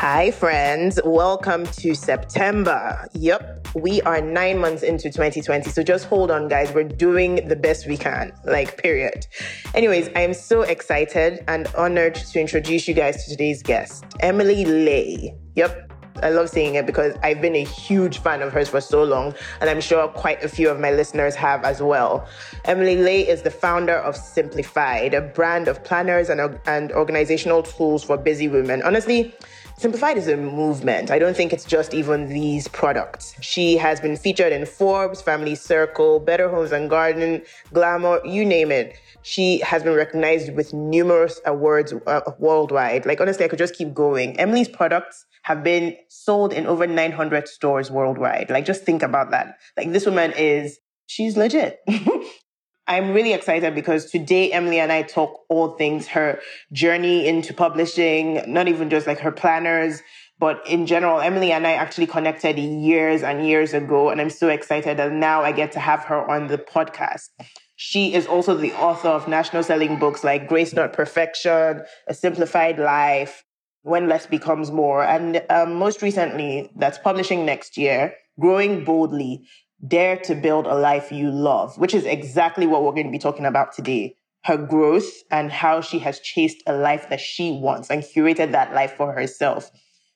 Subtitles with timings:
[0.00, 1.00] Hi, friends.
[1.06, 3.08] Welcome to September.
[3.14, 5.70] Yep, we are nine months into 2020.
[5.70, 6.70] So just hold on, guys.
[6.70, 9.26] We're doing the best we can, like, period.
[9.74, 14.66] Anyways, I am so excited and honored to introduce you guys to today's guest, Emily
[14.66, 15.34] Ley.
[15.54, 15.90] Yep,
[16.22, 19.34] I love saying it because I've been a huge fan of hers for so long,
[19.62, 22.28] and I'm sure quite a few of my listeners have as well.
[22.66, 28.04] Emily Ley is the founder of Simplified, a brand of planners and, and organizational tools
[28.04, 28.82] for busy women.
[28.82, 29.34] Honestly,
[29.78, 31.10] Simplified is a movement.
[31.10, 33.34] I don't think it's just even these products.
[33.42, 37.42] She has been featured in Forbes, Family Circle, Better Homes and Garden,
[37.74, 38.96] Glamour, you name it.
[39.20, 43.04] She has been recognized with numerous awards uh, worldwide.
[43.04, 44.40] Like, honestly, I could just keep going.
[44.40, 48.48] Emily's products have been sold in over 900 stores worldwide.
[48.48, 49.58] Like, just think about that.
[49.76, 51.80] Like, this woman is, she's legit.
[52.88, 56.40] I'm really excited because today Emily and I talk all things her
[56.72, 60.02] journey into publishing, not even just like her planners,
[60.38, 64.10] but in general, Emily and I actually connected years and years ago.
[64.10, 67.30] And I'm so excited that now I get to have her on the podcast.
[67.74, 72.78] She is also the author of national selling books like Grace Not Perfection, A Simplified
[72.78, 73.44] Life,
[73.82, 75.02] When Less Becomes More.
[75.02, 79.46] And um, most recently, that's publishing next year, Growing Boldly,
[79.86, 83.18] Dare to build a life you love, which is exactly what we're going to be
[83.18, 84.16] talking about today.
[84.44, 88.72] Her growth and how she has chased a life that she wants and curated that
[88.72, 89.70] life for herself.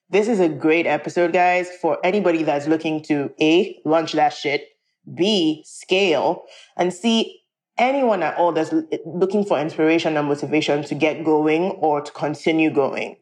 [0.09, 4.69] This is a great episode, guys, for anybody that's looking to A, launch that shit,
[5.15, 6.45] B, scale,
[6.77, 7.43] and C,
[7.77, 8.73] anyone at all that's
[9.05, 13.17] looking for inspiration and motivation to get going or to continue going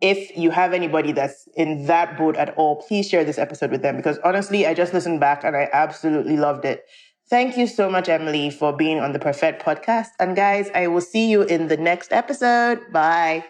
[0.00, 3.82] if you have anybody that's in that boat at all, please share this episode with
[3.82, 6.84] them because honestly, I just listened back and I absolutely loved it.
[7.28, 10.08] Thank you so much, Emily, for being on the Perfect podcast.
[10.18, 12.80] And guys, I will see you in the next episode.
[12.92, 13.44] Bye.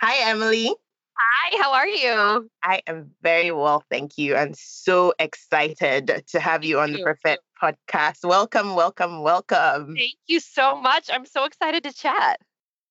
[0.00, 0.74] Hi, Emily.
[1.16, 2.50] Hi, how are you?
[2.62, 4.34] I am very well, thank you.
[4.34, 8.24] I'm so excited to have you on the Perfect podcast.
[8.24, 9.94] Welcome, welcome, welcome.
[9.96, 11.08] Thank you so much.
[11.12, 12.40] I'm so excited to chat.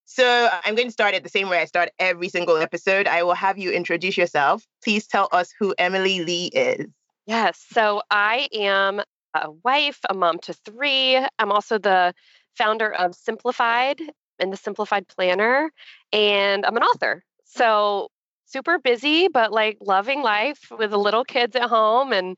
[0.05, 3.07] So I'm going to start at the same way I start every single episode.
[3.07, 4.63] I will have you introduce yourself.
[4.83, 6.87] Please tell us who Emily Ley is.
[7.25, 7.65] Yes.
[7.71, 9.01] So I am
[9.33, 11.17] a wife, a mom to three.
[11.39, 12.13] I'm also the
[12.57, 14.01] founder of Simplified
[14.39, 15.71] and the Simplified Planner,
[16.11, 17.23] and I'm an author.
[17.45, 18.09] So
[18.45, 22.35] super busy, but like loving life with the little kids at home and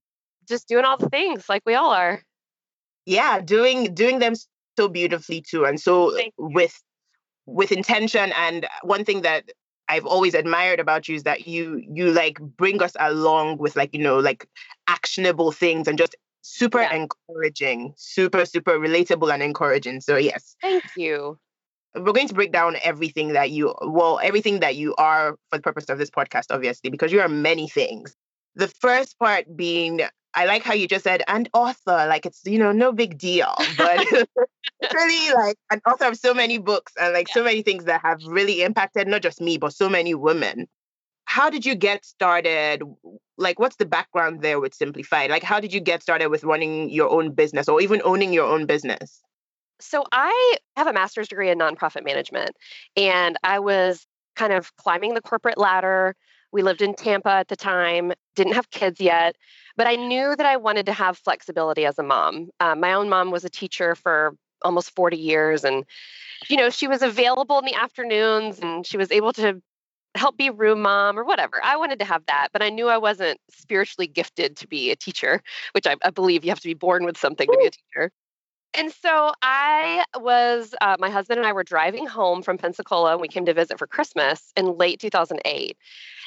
[0.47, 2.21] just doing all the things like we all are.
[3.05, 4.33] Yeah, doing doing them
[4.77, 6.79] so beautifully too, and so with
[7.45, 8.31] with intention.
[8.35, 9.51] And one thing that
[9.87, 13.93] I've always admired about you is that you you like bring us along with like
[13.93, 14.47] you know like
[14.87, 16.95] actionable things and just super yeah.
[16.95, 20.01] encouraging, super super relatable and encouraging.
[20.01, 21.37] So yes, thank you.
[21.95, 25.61] We're going to break down everything that you well everything that you are for the
[25.61, 28.15] purpose of this podcast, obviously, because you are many things.
[28.55, 30.01] The first part being
[30.35, 33.53] I like how you just said, and author, like it's, you know, no big deal.
[33.77, 34.31] But it's
[34.93, 37.33] really like an author of so many books and like yeah.
[37.35, 40.67] so many things that have really impacted not just me, but so many women.
[41.25, 42.83] How did you get started?
[43.37, 45.31] Like, what's the background there with Simplified?
[45.31, 48.45] Like, how did you get started with running your own business or even owning your
[48.45, 49.21] own business?
[49.79, 52.51] So, I have a master's degree in nonprofit management,
[52.95, 56.15] and I was kind of climbing the corporate ladder.
[56.51, 59.35] We lived in Tampa at the time, didn't have kids yet.
[59.77, 62.49] But I knew that I wanted to have flexibility as a mom.
[62.59, 65.63] Uh, my own mom was a teacher for almost 40 years.
[65.63, 65.85] And,
[66.47, 69.61] you know, she was available in the afternoons and she was able to
[70.15, 71.59] help be room mom or whatever.
[71.63, 74.95] I wanted to have that, but I knew I wasn't spiritually gifted to be a
[74.95, 75.41] teacher,
[75.73, 78.11] which I, I believe you have to be born with something to be a teacher.
[78.77, 83.21] And so I was, uh, my husband and I were driving home from Pensacola and
[83.21, 85.77] we came to visit for Christmas in late 2008.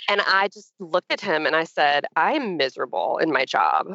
[0.08, 3.86] And I just looked at him and I said, I'm miserable in my job.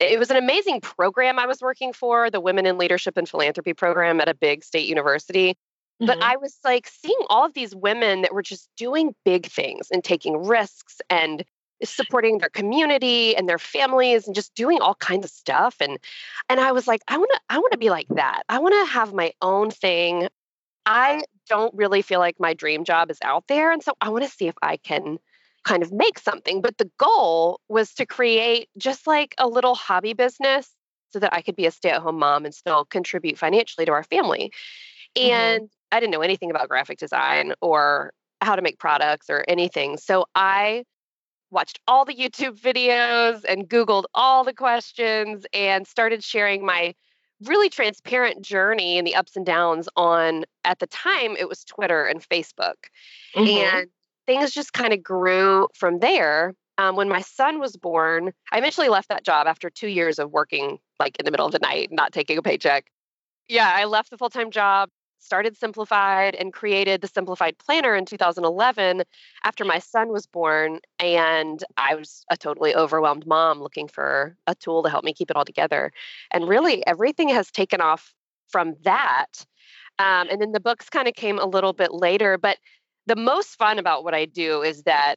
[0.00, 3.74] It was an amazing program I was working for, the Women in Leadership and Philanthropy
[3.74, 5.50] program at a big state university.
[5.50, 6.06] Mm-hmm.
[6.06, 9.88] But I was like seeing all of these women that were just doing big things
[9.92, 11.44] and taking risks and
[11.84, 15.98] supporting their community and their families and just doing all kinds of stuff and
[16.48, 18.42] and I was like I want to I want to be like that.
[18.48, 20.28] I want to have my own thing.
[20.86, 24.24] I don't really feel like my dream job is out there and so I want
[24.24, 25.18] to see if I can
[25.64, 26.60] kind of make something.
[26.60, 30.68] But the goal was to create just like a little hobby business
[31.10, 33.92] so that I could be a stay at home mom and still contribute financially to
[33.92, 34.52] our family.
[35.16, 35.30] Mm-hmm.
[35.30, 35.96] And mm-hmm.
[35.96, 39.98] I didn't know anything about graphic design or how to make products or anything.
[39.98, 40.84] So I
[41.50, 46.94] watched all the YouTube videos and Googled all the questions and started sharing my
[47.44, 52.04] really transparent journey and the ups and downs on, at the time, it was Twitter
[52.04, 52.74] and Facebook.
[53.34, 53.48] Mm-hmm.
[53.48, 53.86] And
[54.26, 56.54] things just kind of grew from there.
[56.78, 60.30] Um, when my son was born, I eventually left that job after two years of
[60.30, 62.90] working like in the middle of the night, not taking a paycheck.
[63.48, 64.88] Yeah, I left the full time job,
[65.20, 69.02] started Simplified, and created the Simplified Planner in 2011
[69.44, 70.80] after my son was born.
[70.98, 75.30] And I was a totally overwhelmed mom looking for a tool to help me keep
[75.30, 75.92] it all together.
[76.30, 78.12] And really, everything has taken off
[78.48, 79.44] from that.
[79.98, 82.38] Um, and then the books kind of came a little bit later.
[82.38, 82.58] But
[83.06, 85.16] the most fun about what I do is that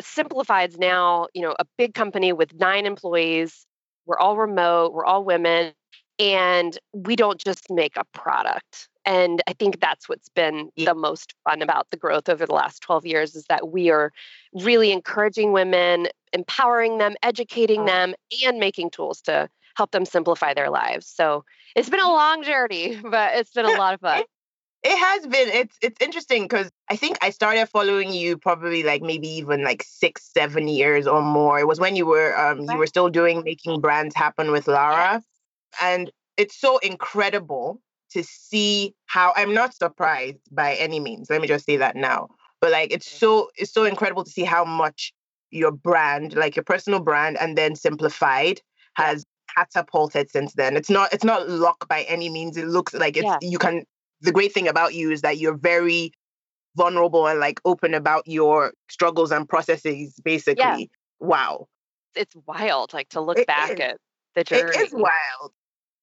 [0.00, 3.66] Simplified's now, you know, a big company with nine employees.
[4.04, 5.72] We're all remote, we're all women,
[6.18, 8.88] and we don't just make a product.
[9.06, 12.82] And I think that's what's been the most fun about the growth over the last
[12.82, 14.12] 12 years is that we are
[14.52, 18.14] really encouraging women, empowering them, educating them,
[18.44, 21.06] and making tools to help them simplify their lives.
[21.06, 21.44] So
[21.76, 24.24] it's been a long journey, but it's been a lot of fun.
[24.82, 25.48] It has been.
[25.48, 29.82] It's it's interesting because I think I started following you probably like maybe even like
[29.84, 31.58] six, seven years or more.
[31.58, 35.22] It was when you were um you were still doing making brands happen with Lara,
[35.80, 37.80] and it's so incredible
[38.16, 41.28] to see how I'm not surprised by any means.
[41.28, 42.28] Let me just say that now.
[42.62, 45.12] But like it's so it's so incredible to see how much
[45.50, 48.62] your brand, like your personal brand, and then simplified
[48.94, 50.76] has catapulted since then.
[50.76, 52.56] It's not it's not luck by any means.
[52.56, 53.36] It looks like it's yeah.
[53.42, 53.84] you can
[54.22, 56.12] the great thing about you is that you're very
[56.74, 60.64] vulnerable and like open about your struggles and processes basically.
[60.64, 60.78] Yeah.
[61.20, 61.68] Wow.
[62.14, 63.80] It's wild like to look it back is.
[63.80, 63.98] at
[64.34, 64.70] the journey.
[64.74, 65.52] It is wild.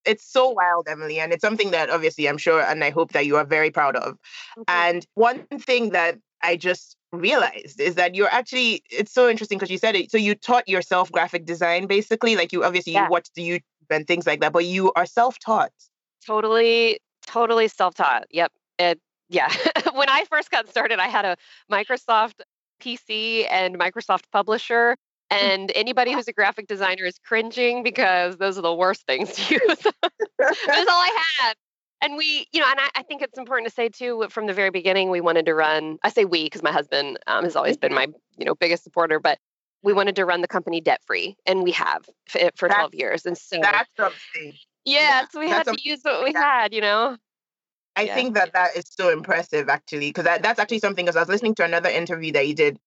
[0.05, 3.25] It's so wild, Emily, and it's something that obviously I'm sure and I hope that
[3.25, 4.13] you are very proud of.
[4.13, 4.63] Mm-hmm.
[4.67, 9.69] And one thing that I just realized is that you're actually it's so interesting because
[9.69, 13.03] you said it so you taught yourself graphic design basically like you obviously yeah.
[13.03, 13.61] you watched the YouTube
[13.91, 15.71] and things like that but you are self-taught
[16.25, 19.53] totally totally self-taught yep it yeah
[19.93, 21.37] when I first got started I had a
[21.71, 22.41] Microsoft
[22.83, 24.97] PC and Microsoft Publisher.
[25.31, 25.37] Mm.
[25.37, 29.53] and anybody who's a graphic designer is cringing because those are the worst things to
[29.67, 29.83] use.
[30.37, 31.55] That's all I had
[32.03, 34.53] and we, you know, and I, I, think it's important to say too, from the
[34.53, 35.97] very beginning, we wanted to run.
[36.03, 38.11] I say we because my husband um, has always been mm-hmm.
[38.11, 39.39] my, you know, biggest supporter, but
[39.83, 42.77] we wanted to run the company debt free, and we have for, eh, for that's,
[42.77, 43.25] 12 years.
[43.25, 44.53] And so that's something.
[44.83, 46.41] Yeah, yeah so we had to use what we yeah.
[46.41, 47.17] had, you know.
[47.95, 48.15] I yeah.
[48.15, 51.05] think that that is so impressive, actually, because that, that's actually something.
[51.05, 52.77] Because I was listening to another interview that you did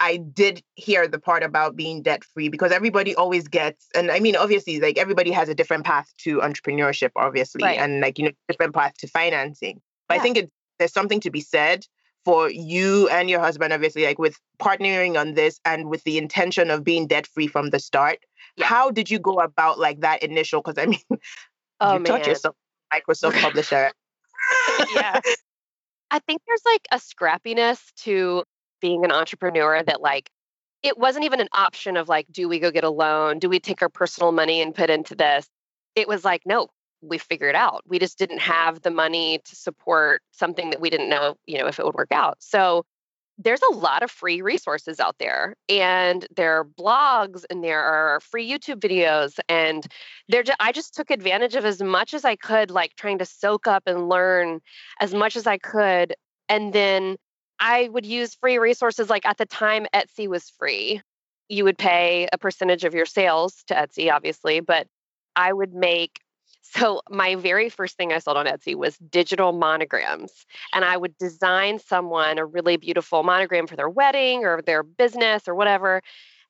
[0.00, 4.18] I did hear the part about being debt free because everybody always gets, and I
[4.18, 7.78] mean, obviously, like everybody has a different path to entrepreneurship, obviously, right.
[7.78, 9.80] and like, you know, different path to financing.
[10.08, 10.20] But yeah.
[10.20, 11.86] I think it, there's something to be said
[12.24, 16.70] for you and your husband, obviously, like with partnering on this and with the intention
[16.70, 18.20] of being debt free from the start.
[18.56, 18.66] Yeah.
[18.66, 20.62] How did you go about like that initial?
[20.62, 21.00] Because I mean,
[21.80, 22.04] oh, you man.
[22.04, 22.56] taught yourself
[22.92, 23.92] Microsoft publisher.
[24.94, 25.20] yeah.
[26.10, 28.42] I think there's like a scrappiness to
[28.80, 30.30] being an entrepreneur that like
[30.82, 33.38] it wasn't even an option of like do we go get a loan?
[33.38, 35.46] Do we take our personal money and put into this?
[35.94, 36.68] It was like no
[37.02, 37.82] we figured out.
[37.86, 41.66] We just didn't have the money to support something that we didn't know you know
[41.66, 42.36] if it would work out.
[42.40, 42.84] So
[43.42, 48.20] there's a lot of free resources out there and there are blogs and there are
[48.20, 49.86] free youtube videos and
[50.28, 53.66] there i just took advantage of as much as i could like trying to soak
[53.66, 54.60] up and learn
[55.00, 56.14] as much as i could
[56.48, 57.16] and then
[57.60, 61.02] I would use free resources like at the time Etsy was free.
[61.48, 64.86] You would pay a percentage of your sales to Etsy, obviously, but
[65.36, 66.20] I would make
[66.62, 70.32] so my very first thing I sold on Etsy was digital monograms.
[70.72, 75.48] And I would design someone a really beautiful monogram for their wedding or their business
[75.48, 76.00] or whatever.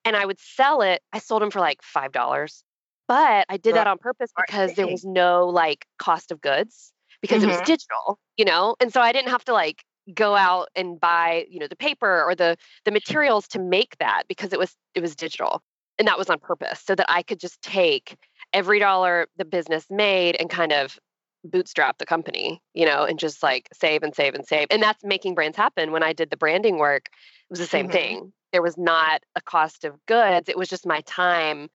[0.05, 1.03] And I would sell it.
[1.13, 2.63] I sold them for like $5.
[3.09, 7.41] But I did that on purpose because there was no like cost of goods because
[7.41, 7.45] mm-hmm.
[7.45, 7.65] it was mm-hmm.
[7.65, 8.77] digital, you know?
[8.79, 12.23] And so I didn't have to like go out and buy you know the paper
[12.25, 15.63] or the the materials to make that because it was it was digital
[15.99, 18.17] and that was on purpose so that i could just take
[18.53, 20.99] every dollar the business made and kind of
[21.45, 25.03] bootstrap the company you know and just like save and save and save and that's
[25.03, 25.91] making brands happen.
[25.91, 27.09] When i did the branding work
[27.51, 27.93] it was the same mm-hmm.
[27.93, 28.33] thing.
[28.53, 30.49] There was not a cost of goods.
[30.49, 31.69] It was just my time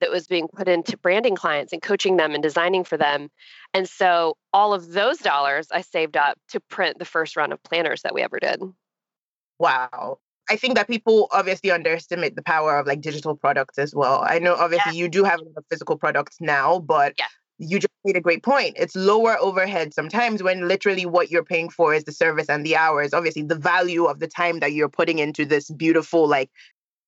[0.00, 3.30] that was being put into branding clients and coaching them and designing for them.
[3.74, 7.62] And so all of those dollars I saved up to print the first run of
[7.62, 8.62] planners that we ever did.
[9.58, 10.18] Wow.
[10.50, 14.24] I think that people obviously underestimate the power of like digital products as well.
[14.26, 15.02] I know obviously yeah.
[15.02, 17.26] you do have a physical products now, but yeah.
[17.58, 18.76] you just made a great point.
[18.78, 22.76] It's lower overhead sometimes when literally what you're paying for is the service and the
[22.76, 23.12] hours.
[23.12, 26.50] Obviously, the value of the time that you're putting into this beautiful, like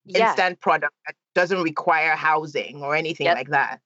[0.06, 3.36] instant product that doesn't require housing or anything yep.
[3.36, 3.80] like that.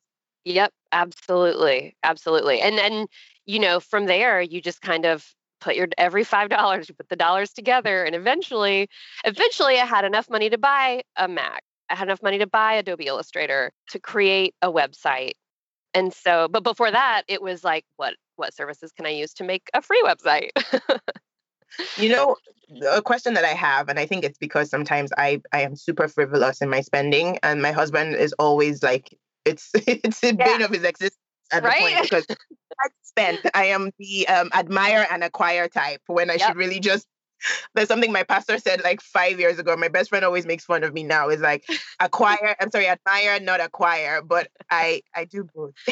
[0.44, 1.96] Yep, absolutely.
[2.02, 2.60] Absolutely.
[2.60, 3.06] And then,
[3.46, 7.08] you know, from there you just kind of put your every five dollars, you put
[7.08, 8.88] the dollars together, and eventually,
[9.24, 11.62] eventually, I had enough money to buy a Mac.
[11.88, 15.32] I had enough money to buy Adobe Illustrator to create a website.
[15.94, 19.44] And so, but before that, it was like, what what services can I use to
[19.44, 20.50] make a free website?
[21.96, 22.36] you know,
[22.90, 26.08] a question that I have, and I think it's because sometimes I I am super
[26.08, 30.44] frivolous in my spending, and my husband is always like, it's it's the yeah.
[30.44, 31.18] bane of his existence
[31.52, 31.76] at right?
[31.76, 32.26] the point because
[32.80, 33.38] I spend.
[33.54, 36.48] I am the um, admire and acquire type when I yep.
[36.48, 37.06] should really just
[37.74, 39.76] there's something my pastor said like five years ago.
[39.76, 41.28] My best friend always makes fun of me now.
[41.28, 41.64] Is like
[42.00, 42.56] acquire.
[42.60, 44.22] I'm sorry, admire, not acquire.
[44.22, 45.74] But I I do both.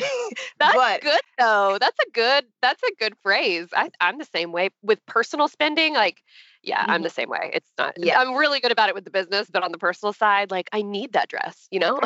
[0.58, 1.78] that's but, good though.
[1.80, 3.68] That's a good that's a good phrase.
[3.74, 5.94] I, I'm the same way with personal spending.
[5.94, 6.22] Like
[6.62, 6.90] yeah, mm-hmm.
[6.90, 7.50] I'm the same way.
[7.52, 7.94] It's not.
[7.96, 10.68] Yeah, I'm really good about it with the business, but on the personal side, like
[10.72, 11.68] I need that dress.
[11.70, 12.00] You know.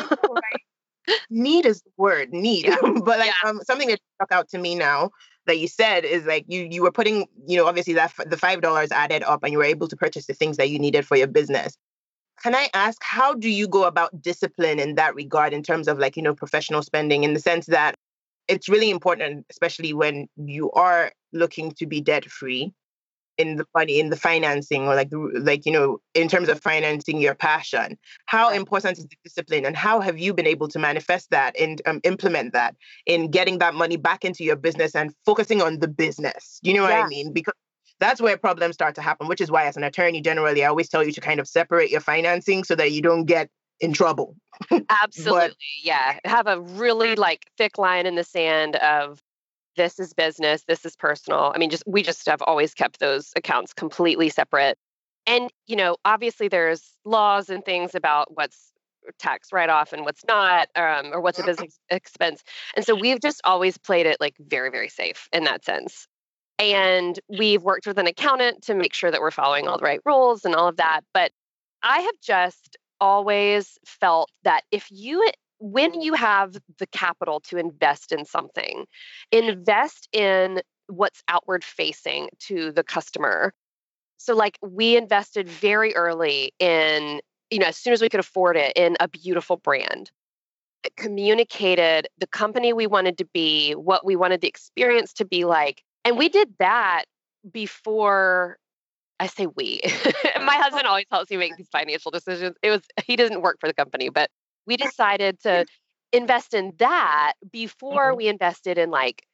[1.29, 3.49] Need is the word need, but like yeah.
[3.49, 5.11] um, something that stuck out to me now
[5.47, 8.61] that you said is like you you were putting you know obviously that the five
[8.61, 11.17] dollars added up and you were able to purchase the things that you needed for
[11.17, 11.75] your business.
[12.43, 15.97] Can i ask how do you go about discipline in that regard in terms of
[15.97, 17.95] like you know professional spending in the sense that
[18.47, 22.73] it's really important especially when you are looking to be debt free
[23.37, 27.21] in the money in the financing or like like you know in terms of financing
[27.21, 31.29] your passion how important is the discipline and how have you been able to manifest
[31.31, 32.75] that and um, implement that
[33.05, 36.59] in getting that money back into your business and focusing on the business?
[36.63, 37.03] You know what yeah.
[37.03, 37.33] i mean?
[37.33, 37.53] Because
[37.99, 40.87] that's where problems start to happen which is why as an attorney generally i always
[40.87, 44.35] tell you to kind of separate your financing so that you don't get in trouble.
[45.03, 46.19] Absolutely but, yeah.
[46.25, 49.21] Have a really like thick line in the sand of
[49.77, 51.53] this is business, this is personal.
[51.55, 54.77] I mean, just we just have always kept those accounts completely separate.
[55.25, 58.73] And, you know, obviously there's laws and things about what's
[59.19, 62.43] tax write off and what's not, um, or what's a business expense.
[62.75, 66.07] And so we've just always played it like very, very safe in that sense.
[66.59, 70.01] And we've worked with an accountant to make sure that we're following all the right
[70.05, 71.01] rules and all of that.
[71.13, 71.31] But
[71.83, 75.29] I have just always felt that if you
[75.59, 78.85] when you have the capital to invest in something,
[79.31, 83.53] invest in what's outward facing to the customer.
[84.17, 88.57] So, like, we invested very early in, you know, as soon as we could afford
[88.57, 90.11] it, in a beautiful brand.
[90.83, 95.43] It communicated the company we wanted to be, what we wanted the experience to be
[95.43, 95.83] like.
[96.05, 97.05] And we did that
[97.51, 98.57] before
[99.19, 99.81] I say we.
[100.41, 102.55] My husband always helps me make these financial decisions.
[102.61, 104.29] It was he doesn't work for the company, but
[104.67, 105.65] we decided to
[106.11, 108.17] invest in that before mm-hmm.
[108.17, 109.25] we invested in like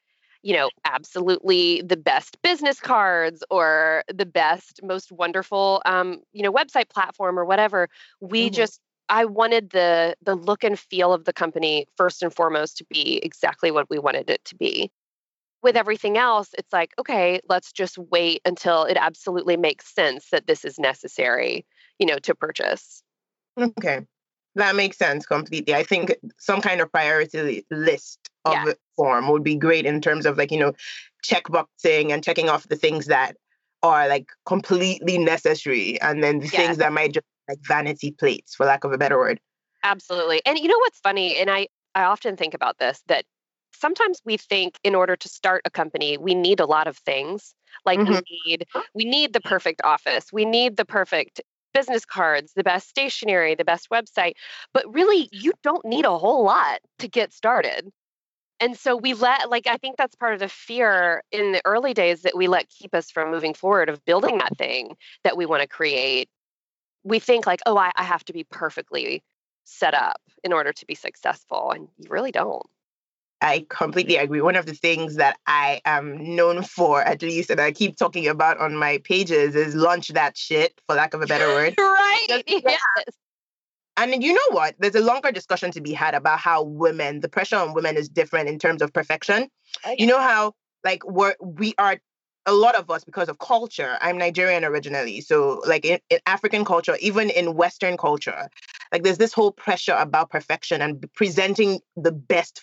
[0.43, 6.51] you know absolutely the best business cards or the best most wonderful um, you know
[6.51, 7.89] website platform or whatever.
[8.21, 8.53] We mm-hmm.
[8.53, 12.85] just i wanted the the look and feel of the company first and foremost to
[12.89, 14.91] be exactly what we wanted it to be.
[15.61, 20.47] With everything else it's like okay let's just wait until it absolutely makes sense that
[20.47, 21.65] this is necessary
[21.99, 23.01] you know to purchase.
[23.57, 24.01] Okay
[24.55, 25.73] that makes sense completely.
[25.73, 28.73] I think some kind of priority list of yeah.
[28.95, 30.73] form would be great in terms of like, you know,
[31.25, 33.35] checkboxing and checking off the things that
[33.81, 36.59] are like completely necessary and then the yeah.
[36.59, 39.39] things that might just like vanity plates for lack of a better word.
[39.83, 40.41] Absolutely.
[40.45, 43.25] And you know what's funny and I I often think about this that
[43.75, 47.53] sometimes we think in order to start a company we need a lot of things
[47.85, 48.13] like mm-hmm.
[48.13, 51.41] we need we need the perfect office we need the perfect
[51.73, 54.33] business cards, the best stationery, the best website.
[54.73, 57.91] But really, you don't need a whole lot to get started.
[58.59, 61.93] And so we let, like, I think that's part of the fear in the early
[61.93, 65.45] days that we let keep us from moving forward of building that thing that we
[65.45, 66.29] want to create.
[67.03, 69.21] We think, like, oh, I, I have to be perfectly
[69.65, 71.71] set up in order to be successful.
[71.71, 72.65] And you really don't.
[73.43, 74.39] I completely agree.
[74.39, 78.25] One of the things that I am known for, at least, and I keep talking
[78.25, 81.75] about on my pages, is launch that shit, for lack of a better word.
[81.77, 82.43] right.
[82.47, 82.77] Yes.
[83.97, 84.75] And you know what?
[84.79, 88.07] There's a longer discussion to be had about how women, the pressure on women is
[88.07, 89.49] different in terms of perfection.
[89.85, 90.53] Oh, you know how,
[90.85, 91.99] like, we're, we are
[92.45, 96.65] a lot of us because of culture i'm nigerian originally so like in, in, african
[96.65, 98.49] culture even in western culture
[98.91, 102.61] like there's this whole pressure about perfection and presenting the best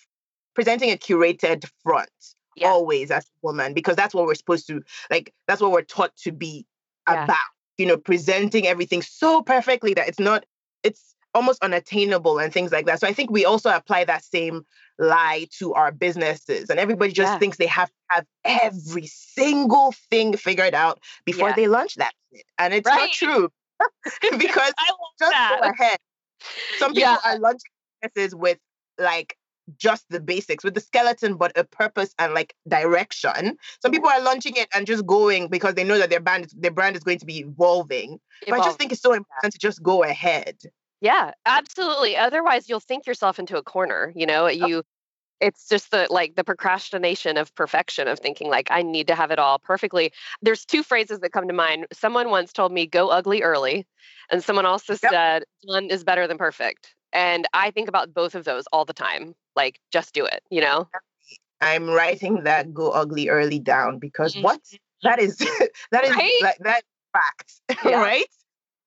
[0.55, 2.11] presenting a curated front
[2.57, 2.69] yeah.
[2.69, 6.15] always as a woman because that's what we're supposed to like that's what we're taught
[6.17, 6.67] to be
[7.09, 7.25] yeah.
[7.25, 7.37] about
[7.79, 10.45] you know presenting everything so perfectly that it's not
[10.83, 14.63] it's almost unattainable and things like that so i think we also apply that same
[14.99, 17.39] lie to our businesses and everybody just yeah.
[17.39, 22.45] thinks they have to have every single thing figured out before they launch that shit.
[22.59, 22.97] and it's right.
[22.97, 23.49] not true
[24.39, 25.59] because I just that.
[25.63, 25.99] go ahead
[26.79, 27.71] some people are launching
[28.03, 28.59] businesses with
[28.99, 29.37] like
[29.77, 33.57] just the basics with the skeleton, but a purpose and like direction.
[33.81, 34.23] Some people mm-hmm.
[34.23, 37.03] are launching it and just going because they know that their brand their brand is
[37.03, 38.19] going to be evolving.
[38.47, 40.59] But I just think it's so important to just go ahead.
[41.01, 42.17] Yeah, absolutely.
[42.17, 44.13] Otherwise, you'll think yourself into a corner.
[44.15, 44.49] You know, oh.
[44.49, 44.83] you
[45.41, 49.31] it's just the like the procrastination of perfection of thinking like i need to have
[49.31, 50.13] it all perfectly
[50.43, 53.87] there's two phrases that come to mind someone once told me go ugly early
[54.31, 55.11] and someone also yep.
[55.11, 58.93] said done is better than perfect and i think about both of those all the
[58.93, 60.89] time like just do it you know
[61.61, 64.45] i'm writing that go ugly early down because mm-hmm.
[64.45, 64.61] what
[65.03, 65.37] that is
[65.93, 66.33] that is right?
[66.43, 68.01] like that fact yeah.
[68.01, 68.27] right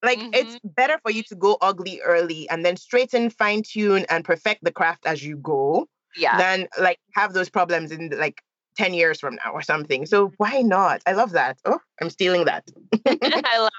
[0.02, 0.34] like mm-hmm.
[0.34, 4.64] it's better for you to go ugly early and then straighten fine tune and perfect
[4.64, 6.38] the craft as you go yeah.
[6.38, 8.42] than like have those problems in like
[8.78, 10.06] 10 years from now or something.
[10.06, 11.02] So why not?
[11.06, 11.58] I love that.
[11.66, 12.68] Oh, I'm stealing that.
[13.06, 13.70] I love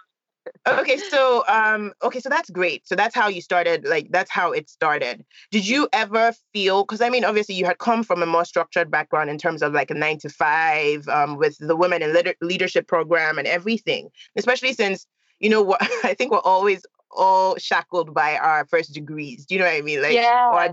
[0.67, 2.87] okay so um okay so that's great.
[2.87, 5.25] So that's how you started like that's how it started.
[5.51, 8.91] Did you ever feel because i mean obviously you had come from a more structured
[8.91, 12.35] background in terms of like a nine to five um, with the women in Leader-
[12.41, 15.07] leadership program and everything especially since
[15.41, 19.47] you know what i think we're always all shackled by our first degrees.
[19.47, 20.03] Do you know what i mean?
[20.03, 20.73] Like yeah.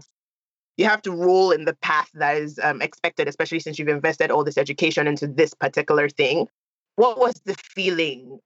[0.78, 4.32] you have to roll in the path that is um, expected, especially since you've invested
[4.32, 6.48] all this education into this particular thing.
[6.96, 8.40] What was the feeling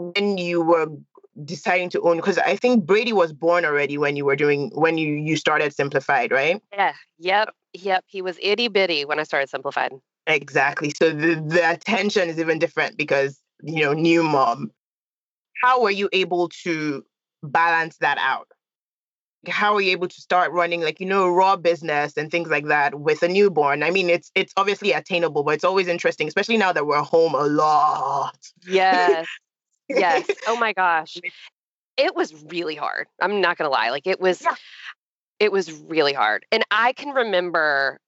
[0.00, 0.86] when you were
[1.44, 2.16] deciding to own?
[2.16, 5.74] Because I think Brady was born already when you were doing when you you started
[5.74, 6.62] Simplified, right?
[6.72, 6.94] Yeah.
[7.18, 7.54] Yep.
[7.74, 8.04] Yep.
[8.06, 9.92] He was itty bitty when I started Simplified.
[10.26, 10.92] Exactly.
[10.96, 14.70] So the the attention is even different because you know new mom.
[15.62, 17.04] How were you able to
[17.42, 18.48] balance that out?
[19.48, 22.66] how are you able to start running like you know raw business and things like
[22.66, 26.58] that with a newborn i mean it's it's obviously attainable but it's always interesting especially
[26.58, 29.26] now that we're home a lot yes
[29.98, 31.16] yes oh my gosh
[31.96, 34.54] it was really hard i'm not gonna lie like it was yeah.
[35.38, 37.98] it was really hard and i can remember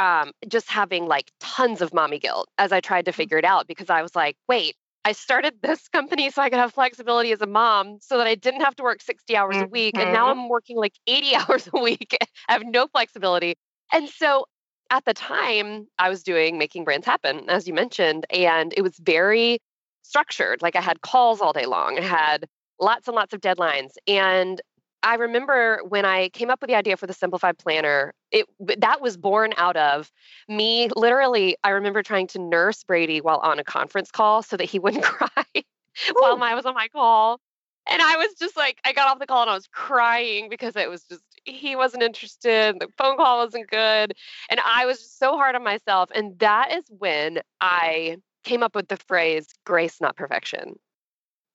[0.00, 3.16] um, just having like tons of mommy guilt as i tried to mm.
[3.16, 6.58] figure it out because i was like wait I started this company so I could
[6.58, 9.64] have flexibility as a mom so that I didn't have to work 60 hours mm-hmm.
[9.64, 9.96] a week.
[9.96, 10.40] And now mm-hmm.
[10.40, 12.14] I'm working like 80 hours a week.
[12.48, 13.54] I have no flexibility.
[13.90, 14.44] And so
[14.90, 18.96] at the time, I was doing Making Brands Happen, as you mentioned, and it was
[18.98, 19.60] very
[20.08, 20.62] structured.
[20.62, 22.48] Like I had calls all day long, I had
[22.80, 23.92] lots and lots of deadlines.
[24.06, 24.60] And
[25.02, 28.46] I remember when I came up with the idea for the simplified planner, it
[28.78, 30.10] that was born out of
[30.48, 34.64] me literally I remember trying to nurse Brady while on a conference call so that
[34.64, 35.44] he wouldn't cry
[36.12, 37.40] while I was on my call.
[37.90, 40.76] And I was just like I got off the call and I was crying because
[40.76, 44.12] it was just he wasn't interested, the phone call wasn't good,
[44.50, 48.74] and I was just so hard on myself and that is when I came up
[48.74, 50.74] with the phrase grace not perfection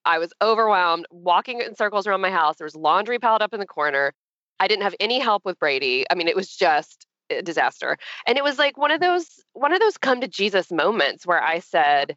[0.06, 2.58] I was overwhelmed, walking in circles around my house.
[2.58, 4.14] There was laundry piled up in the corner.
[4.60, 6.06] I didn't have any help with Brady.
[6.10, 7.98] I mean, it was just a disaster.
[8.28, 9.04] And it was like one of mm.
[9.04, 12.16] those one of those come to Jesus moments where I said,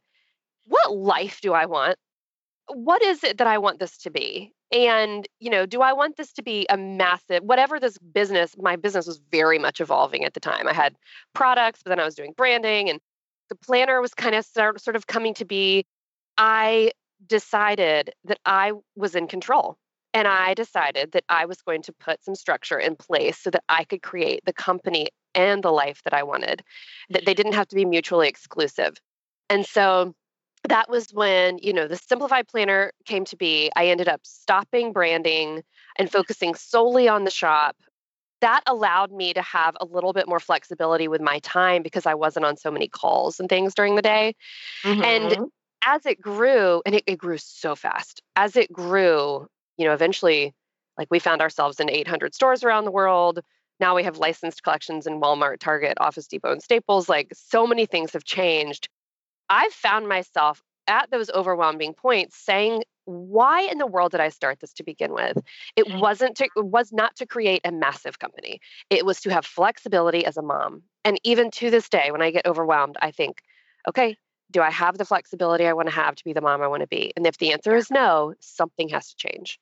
[0.67, 1.97] "What life do I want?
[2.69, 6.17] What is it that I want this to be?" And, you know, do I want
[6.17, 10.35] this to be a massive whatever this business, my business was very much evolving at
[10.35, 10.67] the time.
[10.67, 10.97] I had
[11.35, 13.01] products, but then I was doing branding and
[13.49, 15.85] the planner was kind of sort of coming to be
[16.39, 16.91] I
[17.27, 19.79] decided that I was in control.
[20.15, 23.65] And I decided that I was going to put some structure in place so that
[23.69, 26.63] I could create the company and the life that I wanted,
[27.11, 28.95] that they didn't have to be mutually exclusive.
[29.51, 30.15] And so
[30.69, 33.71] that was when, you know, the simplified planner came to be.
[33.77, 35.63] I ended up stopping branding
[35.99, 37.77] and focusing solely on the shop.
[38.41, 42.15] That allowed me to have a little bit more flexibility with my time because I
[42.15, 44.35] wasn't on so many calls and things during the day.
[44.85, 45.03] Mm-hmm.
[45.03, 45.51] And
[45.85, 49.47] as it grew, and it, it grew so fast, as it grew,
[49.79, 50.55] you know, eventually,
[50.99, 53.41] like we found ourselves in 800 stores around the world.
[53.79, 57.09] Now we have licensed collections in Walmart, Target, Office Depot, and Staples.
[57.09, 58.89] Like so many things have changed.
[59.49, 64.61] I've found myself at those overwhelming points saying, why in the world did I start
[64.61, 65.39] this to begin with?
[65.77, 66.01] It mm.
[66.01, 68.61] wasn't to it was not to create a massive company.
[68.91, 70.83] It was to have flexibility as a mom.
[71.05, 73.41] And even to this day, when I get overwhelmed, I think,
[73.89, 74.17] okay,
[74.51, 76.83] do I have the flexibility I want to have to be the mom I want
[76.83, 77.13] to be?
[77.17, 79.59] And if the answer is no, something has to change.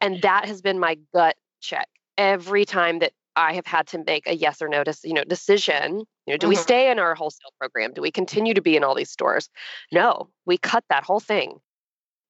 [0.00, 4.26] And that has been my gut check every time that I have had to make
[4.26, 6.04] a yes or no you know, decision.
[6.26, 6.48] You know, do mm-hmm.
[6.48, 7.92] we stay in our wholesale program?
[7.92, 9.50] Do we continue to be in all these stores?
[9.92, 11.60] No, we cut that whole thing.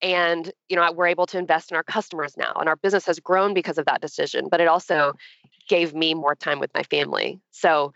[0.01, 2.53] And, you know, we're able to invest in our customers now.
[2.59, 5.13] And our business has grown because of that decision, but it also
[5.67, 7.39] gave me more time with my family.
[7.51, 7.93] So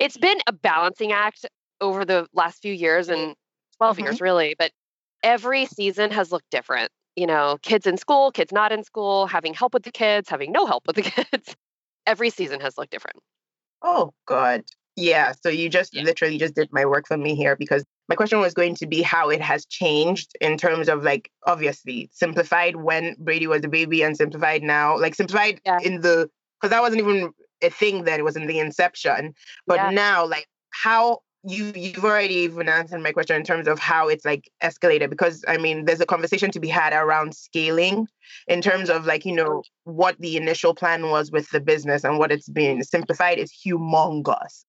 [0.00, 1.46] it's been a balancing act
[1.80, 3.08] over the last few years.
[3.08, 3.34] And
[3.78, 4.04] 12 mm-hmm.
[4.04, 4.70] years really, but
[5.22, 6.90] every season has looked different.
[7.16, 10.52] You know, kids in school, kids not in school, having help with the kids, having
[10.52, 11.56] no help with the kids.
[12.06, 13.18] every season has looked different.
[13.82, 14.62] Oh God.
[14.96, 15.32] Yeah.
[15.40, 16.02] So you just yeah.
[16.02, 19.02] literally just did my work for me here because my question was going to be
[19.02, 24.02] how it has changed in terms of like obviously simplified when Brady was a baby
[24.02, 24.98] and simplified now.
[24.98, 25.78] Like simplified yeah.
[25.82, 26.28] in the
[26.60, 29.34] because that wasn't even a thing then, it was in the inception.
[29.66, 29.90] But yeah.
[29.90, 34.24] now like how you you've already even answered my question in terms of how it's
[34.24, 38.06] like escalated because I mean there's a conversation to be had around scaling
[38.48, 42.18] in terms of like you know what the initial plan was with the business and
[42.18, 44.64] what it's been simplified is humongous.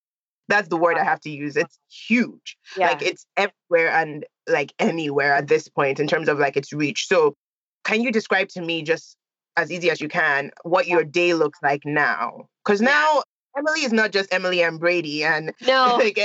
[0.47, 1.55] That's the word I have to use.
[1.55, 2.57] It's huge.
[2.77, 2.89] Yeah.
[2.89, 7.07] Like it's everywhere and like anywhere at this point in terms of like its reach.
[7.07, 7.35] So
[7.83, 9.17] can you describe to me just
[9.57, 12.47] as easy as you can what your day looks like now?
[12.63, 13.23] Because now
[13.57, 16.19] Emily is not just Emily and Brady, and no, like,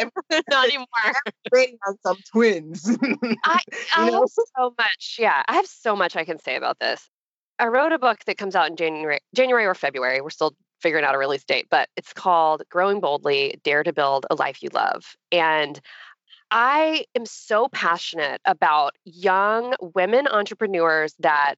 [0.50, 0.86] not anymore.
[1.50, 2.96] Brady has some twins.
[3.44, 3.60] I,
[3.96, 5.16] I have oh, so much.
[5.18, 7.08] Yeah, I have so much I can say about this.
[7.58, 10.20] I wrote a book that comes out in January, January or February.
[10.20, 14.26] We're still figuring out a release date, but it's called "Growing Boldly: Dare to Build
[14.30, 15.80] a Life You Love." And
[16.50, 21.54] I am so passionate about young women entrepreneurs that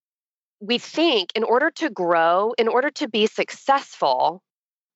[0.61, 4.43] we think in order to grow, in order to be successful,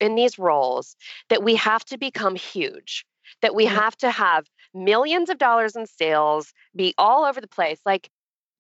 [0.01, 0.97] in these roles
[1.29, 3.05] that we have to become huge,
[3.43, 7.81] that we have to have millions of dollars in sales, be all over the place.
[7.87, 8.11] Like,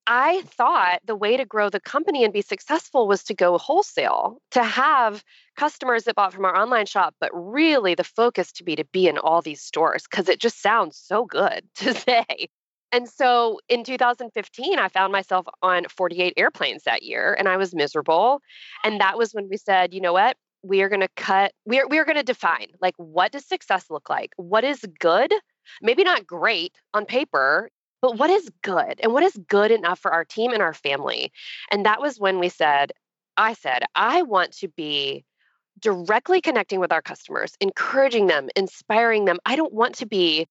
[0.06, 4.38] I thought the way to grow the company and be successful was to go wholesale,
[4.52, 5.24] to have
[5.56, 9.08] customers that bought from our online shop, but really the focus to be to be
[9.08, 12.48] in all these stores because it just sounds so good to say.
[12.92, 17.74] And so in 2015, I found myself on 48 airplanes that year and I was
[17.74, 18.40] miserable.
[18.84, 20.36] And that was when we said, you know what?
[20.62, 23.46] we are going to cut we are, we are going to define like what does
[23.46, 25.32] success look like what is good
[25.82, 27.70] maybe not great on paper
[28.06, 31.32] but what is good and what is good enough for our team and our family
[31.72, 32.92] and that was when we said
[33.36, 35.24] i said i want to be
[35.80, 40.46] directly connecting with our customers encouraging them inspiring them i don't want to be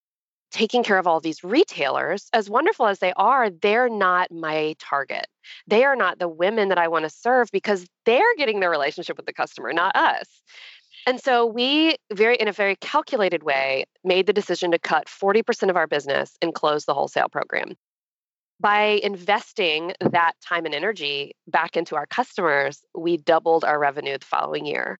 [0.51, 5.27] taking care of all these retailers, as wonderful as they are, they're not my target.
[5.67, 9.17] They are not the women that I want to serve because they're getting their relationship
[9.17, 10.27] with the customer, not us.
[11.05, 15.69] And so we very in a very calculated way made the decision to cut 40%
[15.69, 17.75] of our business and close the wholesale program.
[18.59, 24.25] By investing that time and energy back into our customers, we doubled our revenue the
[24.25, 24.97] following year.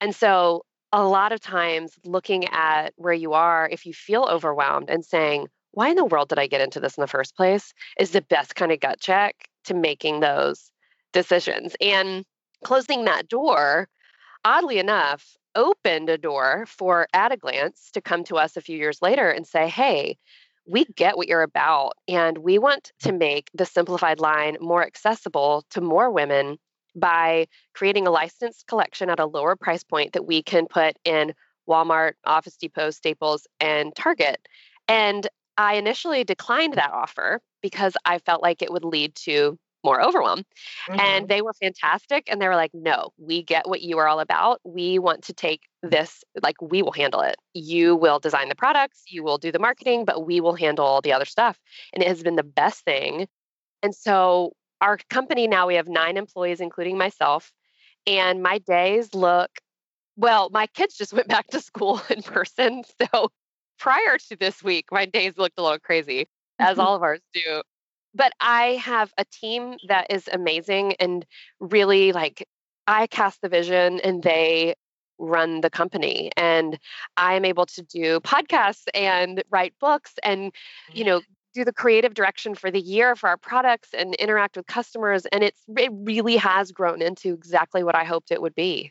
[0.00, 4.90] And so a lot of times looking at where you are, if you feel overwhelmed
[4.90, 7.72] and saying, why in the world did I get into this in the first place,
[7.98, 10.70] is the best kind of gut check to making those
[11.12, 11.74] decisions.
[11.80, 12.24] And
[12.62, 13.88] closing that door,
[14.44, 18.76] oddly enough, opened a door for At a Glance to come to us a few
[18.76, 20.16] years later and say, hey,
[20.66, 25.64] we get what you're about, and we want to make the simplified line more accessible
[25.70, 26.56] to more women
[26.94, 31.32] by creating a licensed collection at a lower price point that we can put in
[31.68, 34.46] Walmart, Office Depot, Staples, and Target.
[34.88, 35.26] And
[35.56, 40.40] I initially declined that offer because I felt like it would lead to more overwhelm.
[40.88, 41.00] Mm-hmm.
[41.00, 42.28] And they were fantastic.
[42.28, 44.60] And they were like, no, we get what you are all about.
[44.64, 47.36] We want to take this, like, we will handle it.
[47.54, 51.00] You will design the products, you will do the marketing, but we will handle all
[51.00, 51.58] the other stuff.
[51.92, 53.26] And it has been the best thing.
[53.82, 57.52] And so our company now we have nine employees including myself
[58.06, 59.50] and my days look
[60.16, 63.30] well my kids just went back to school in person so
[63.78, 67.62] prior to this week my days looked a little crazy as all of ours do
[68.14, 71.26] but i have a team that is amazing and
[71.60, 72.46] really like
[72.86, 74.74] i cast the vision and they
[75.18, 76.78] run the company and
[77.16, 80.52] i am able to do podcasts and write books and
[80.92, 81.24] you know mm.
[81.54, 85.44] do the creative direction for the year for our products and interact with customers and
[85.44, 88.90] it's it really has grown into exactly what i hoped it would be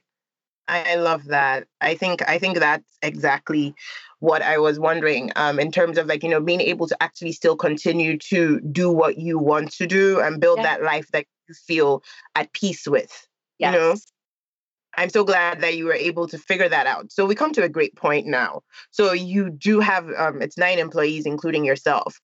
[0.67, 3.73] i love that i think i think that's exactly
[4.19, 7.31] what i was wondering um, in terms of like you know being able to actually
[7.31, 10.65] still continue to do what you want to do and build yes.
[10.65, 12.03] that life that you feel
[12.35, 13.27] at peace with
[13.59, 13.73] yes.
[13.73, 13.95] you know
[14.97, 17.13] I'm so glad that you were able to figure that out.
[17.13, 18.61] So we come to a great point now.
[18.89, 22.19] So you do have um, it's nine employees, including yourself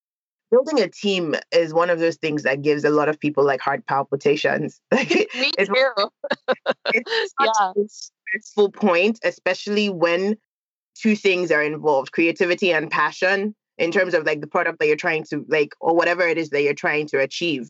[0.52, 3.62] building a team is one of those things that gives a lot of people like
[3.62, 4.80] heart palpitations.
[4.92, 5.26] Me
[5.58, 6.10] it's, too.
[6.94, 7.72] it's yeah.
[8.30, 10.38] Stressful point, especially when
[10.96, 13.56] two things are involved: creativity and passion.
[13.78, 16.50] In terms of like the product that you're trying to like, or whatever it is
[16.50, 17.70] that you're trying to achieve,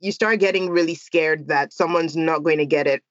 [0.00, 3.02] you start getting really scared that someone's not going to get it.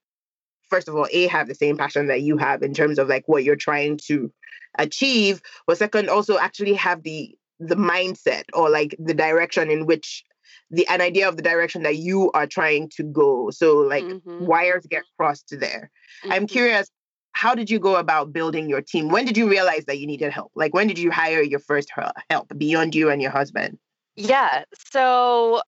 [0.68, 3.28] First of all, a have the same passion that you have in terms of like
[3.28, 4.32] what you're trying to
[4.78, 10.24] achieve, but second, also actually have the the mindset or like the direction in which
[10.70, 14.44] the an idea of the direction that you are trying to go so like mm-hmm.
[14.44, 15.90] wires get crossed there
[16.22, 16.32] mm-hmm.
[16.32, 16.90] i'm curious
[17.38, 19.10] how did you go about building your team?
[19.10, 20.50] When did you realize that you needed help?
[20.56, 21.88] Like, when did you hire your first
[22.28, 23.78] help beyond you and your husband?
[24.16, 24.64] Yeah.
[24.90, 25.62] So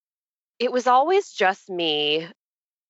[0.59, 2.27] it was always just me.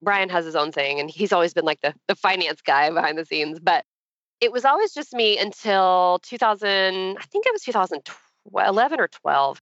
[0.00, 3.18] Brian has his own thing, and he's always been like the, the finance guy behind
[3.18, 3.60] the scenes.
[3.60, 3.84] But
[4.40, 9.60] it was always just me until 2000, I think it was 2011 or 12.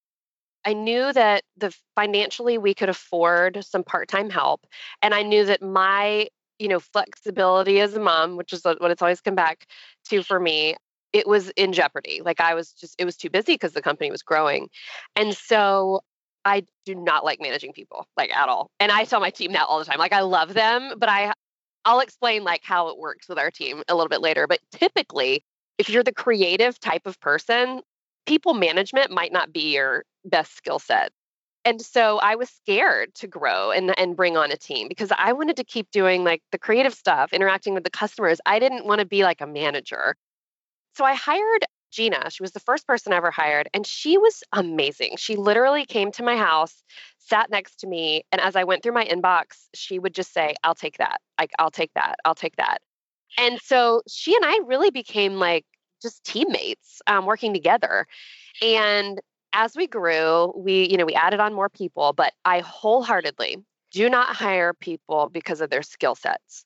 [0.68, 4.66] I knew that the financially we could afford some part-time help
[5.00, 6.28] and I knew that my
[6.58, 9.64] you know flexibility as a mom which is what it's always come back
[10.10, 10.76] to for me
[11.14, 12.20] it was in jeopardy.
[12.22, 14.68] Like I was just it was too busy because the company was growing.
[15.16, 16.02] And so
[16.44, 18.70] I do not like managing people like at all.
[18.78, 19.98] And I tell my team that all the time.
[19.98, 21.32] Like I love them but I
[21.86, 24.46] I'll explain like how it works with our team a little bit later.
[24.46, 25.42] But typically
[25.78, 27.80] if you're the creative type of person
[28.26, 31.10] people management might not be your best skill set.
[31.64, 35.32] And so I was scared to grow and, and bring on a team because I
[35.32, 38.40] wanted to keep doing like the creative stuff, interacting with the customers.
[38.46, 40.16] I didn't want to be like a manager.
[40.94, 42.30] So I hired Gina.
[42.30, 45.16] She was the first person I ever hired, and she was amazing.
[45.16, 46.82] She literally came to my house,
[47.18, 50.54] sat next to me, and as I went through my inbox, she would just say,
[50.62, 51.20] I'll take that.
[51.38, 52.16] Like, I'll take that.
[52.24, 52.78] I'll take that.
[53.36, 55.64] And so she and I really became like
[56.02, 58.06] just teammates um, working together.
[58.62, 59.20] And
[59.52, 63.58] as we grew, we, you know, we added on more people, but I wholeheartedly
[63.90, 66.64] do not hire people because of their skill sets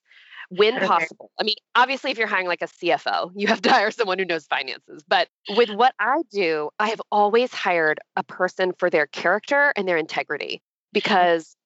[0.56, 0.86] when okay.
[0.86, 1.30] possible.
[1.40, 4.24] I mean, obviously, if you're hiring like a CFO, you have to hire someone who
[4.24, 5.02] knows finances.
[5.08, 9.88] But with what I do, I have always hired a person for their character and
[9.88, 10.92] their integrity mm.
[10.92, 11.56] because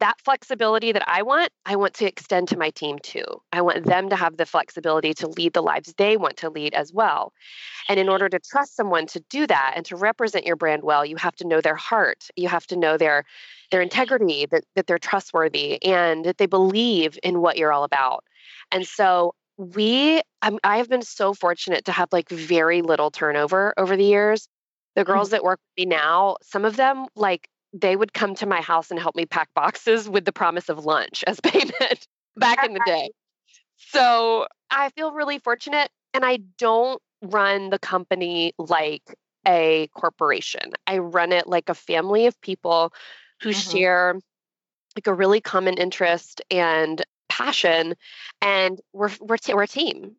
[0.00, 3.24] that flexibility that I want, I want to extend to my team too.
[3.52, 6.74] I want them to have the flexibility to lead the lives they want to lead
[6.74, 7.32] as well.
[7.88, 11.04] And in order to trust someone to do that and to represent your brand well,
[11.04, 12.28] you have to know their heart.
[12.36, 13.24] You have to know their
[13.70, 18.24] their integrity, that, that they're trustworthy and that they believe in what you're all about.
[18.72, 23.74] And so we I'm, I have been so fortunate to have like very little turnover
[23.76, 24.48] over the years.
[24.94, 25.12] The mm-hmm.
[25.12, 28.60] girls that work with me now, some of them like they would come to my
[28.60, 32.72] house and help me pack boxes with the promise of lunch as payment back in
[32.72, 33.10] the day.
[33.76, 35.90] So I feel really fortunate.
[36.14, 39.02] And I don't run the company like
[39.46, 42.92] a corporation, I run it like a family of people
[43.40, 43.70] who mm-hmm.
[43.70, 44.14] share
[44.96, 47.94] like a really common interest and passion
[48.42, 50.16] and we're we're, t- we're a team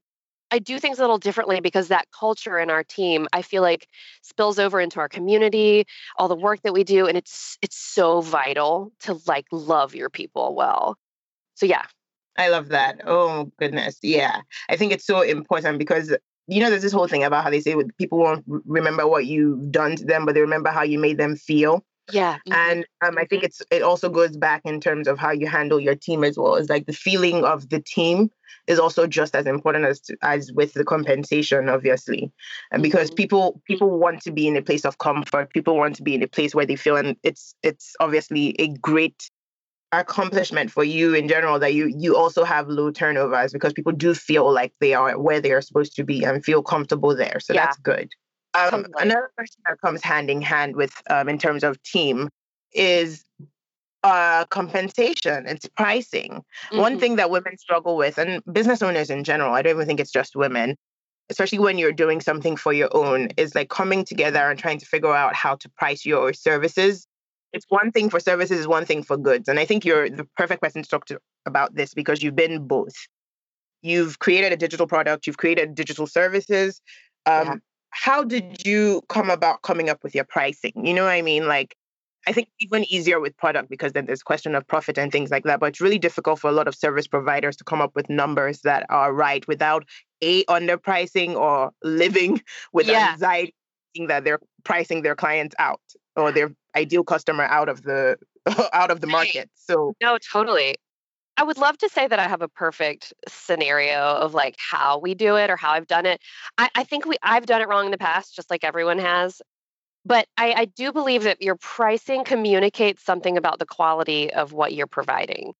[0.51, 3.87] I do things a little differently because that culture in our team, I feel like
[4.21, 5.85] spills over into our community,
[6.17, 10.09] all the work that we do, and it's it's so vital to like love your
[10.09, 10.97] people well.
[11.55, 11.83] So yeah.
[12.37, 13.01] I love that.
[13.05, 13.97] Oh goodness.
[14.01, 14.41] Yeah.
[14.69, 16.15] I think it's so important because
[16.47, 19.71] you know there's this whole thing about how they say people won't remember what you've
[19.71, 21.83] done to them, but they remember how you made them feel.
[22.11, 22.35] Yeah.
[22.35, 22.53] Mm-hmm.
[22.53, 23.45] And um, I think mm-hmm.
[23.45, 26.55] it's it also goes back in terms of how you handle your team as well.
[26.55, 28.31] It's like the feeling of the team
[28.67, 32.31] is also just as important as as with the compensation, obviously,
[32.71, 33.15] and because mm-hmm.
[33.15, 35.53] people people want to be in a place of comfort.
[35.53, 38.67] People want to be in a place where they feel, and it's it's obviously a
[38.67, 39.29] great
[39.91, 44.13] accomplishment for you in general that you you also have low turnovers because people do
[44.13, 47.39] feel like they are where they are supposed to be and feel comfortable there.
[47.39, 47.65] So yeah.
[47.65, 48.09] that's good.
[48.55, 52.29] Um, another question that comes hand in hand with um, in terms of team
[52.73, 53.23] is
[54.03, 55.45] uh, compensation.
[55.47, 56.31] It's pricing.
[56.71, 56.77] Mm-hmm.
[56.77, 59.99] One thing that women struggle with, and business owners in general, I don't even think
[59.99, 60.77] it's just women,
[61.29, 64.85] especially when you're doing something for your own, is like coming together and trying to
[64.85, 67.05] figure out how to price your services.
[67.53, 69.47] It's one thing for services, is one thing for goods.
[69.47, 72.67] And I think you're the perfect person to talk to about this because you've been
[72.67, 72.95] both.
[73.81, 76.81] You've created a digital product, you've created digital services.
[77.25, 77.55] Um, yeah
[77.91, 80.73] how did you come about coming up with your pricing?
[80.85, 81.47] You know what I mean?
[81.47, 81.75] Like,
[82.27, 85.43] I think even easier with product because then there's question of profit and things like
[85.45, 85.59] that.
[85.59, 88.61] But it's really difficult for a lot of service providers to come up with numbers
[88.61, 89.85] that are right without
[90.21, 92.41] a underpricing or living
[92.73, 93.11] with yeah.
[93.13, 93.53] anxiety
[94.07, 95.81] that they're pricing their clients out
[96.15, 98.17] or their ideal customer out of the
[98.73, 99.49] out of the market.
[99.55, 100.75] So no, totally.
[101.39, 105.15] I would love to say that I have a perfect scenario of like how we
[105.15, 106.19] do it or how I've done it.
[106.57, 109.41] I, I think we I've done it wrong in the past, just like everyone has.
[110.03, 114.73] But I, I do believe that your pricing communicates something about the quality of what
[114.73, 115.53] you're providing,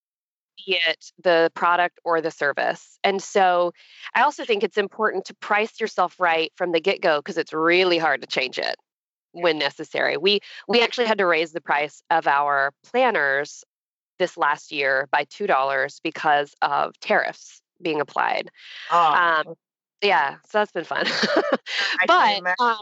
[0.66, 3.00] be it the product or the service.
[3.06, 3.72] And so
[4.14, 7.98] I also think it's important to price yourself right from the get-go because it's really
[7.98, 8.76] hard to change it
[9.32, 10.18] when necessary.
[10.18, 13.64] We we actually had to raise the price of our planners
[14.20, 18.50] this last year by $2 because of tariffs being applied.
[18.92, 19.44] Oh.
[19.48, 19.56] Um,
[20.02, 21.06] yeah, so that's been fun.
[22.08, 22.78] but um,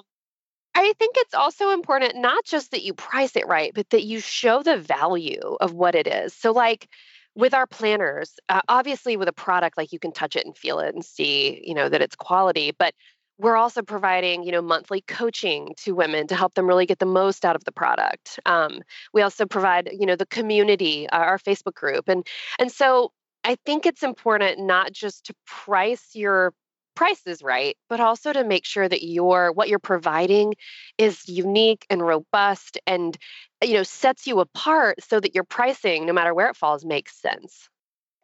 [0.76, 4.20] I think it's also important not just that you price it right, but that you
[4.20, 6.34] show the value of what it is.
[6.34, 6.88] So, like,
[7.34, 10.80] with our planners, uh, obviously with a product like you can touch it and feel
[10.80, 12.94] it and see, you know, that it's quality, but
[13.40, 17.06] we're also providing you know monthly coaching to women to help them really get the
[17.06, 18.40] most out of the product.
[18.46, 18.82] Um,
[19.14, 22.08] we also provide you know the community uh, our facebook group.
[22.08, 22.26] And
[22.60, 23.12] and so
[23.44, 26.54] i think it's important not just to price your
[26.96, 30.56] prices right but also to make sure that your what you're providing
[30.98, 33.16] is unique and robust and
[33.64, 37.16] you know sets you apart so that your pricing no matter where it falls makes
[37.22, 37.70] sense.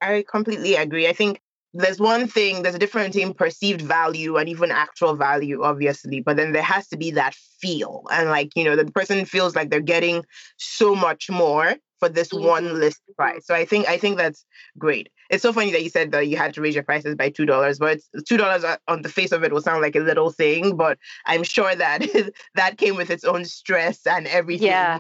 [0.02, 1.08] I completely agree.
[1.08, 1.40] I think
[1.74, 6.38] there's one thing, there's a difference in perceived value and even actual value, obviously, but
[6.38, 8.04] then there has to be that feel.
[8.12, 10.24] And like, you know, the person feels like they're getting
[10.58, 12.46] so much more for this mm-hmm.
[12.46, 13.48] one list price.
[13.48, 14.46] So I think I think that's
[14.78, 15.10] great.
[15.30, 17.46] It's so funny that you said that you had to raise your prices by two
[17.46, 20.76] dollars, but two dollars on the face of it will sound like a little thing,
[20.76, 22.06] but I'm sure that
[22.56, 24.68] that came with its own stress and everything.
[24.68, 25.00] Yeah.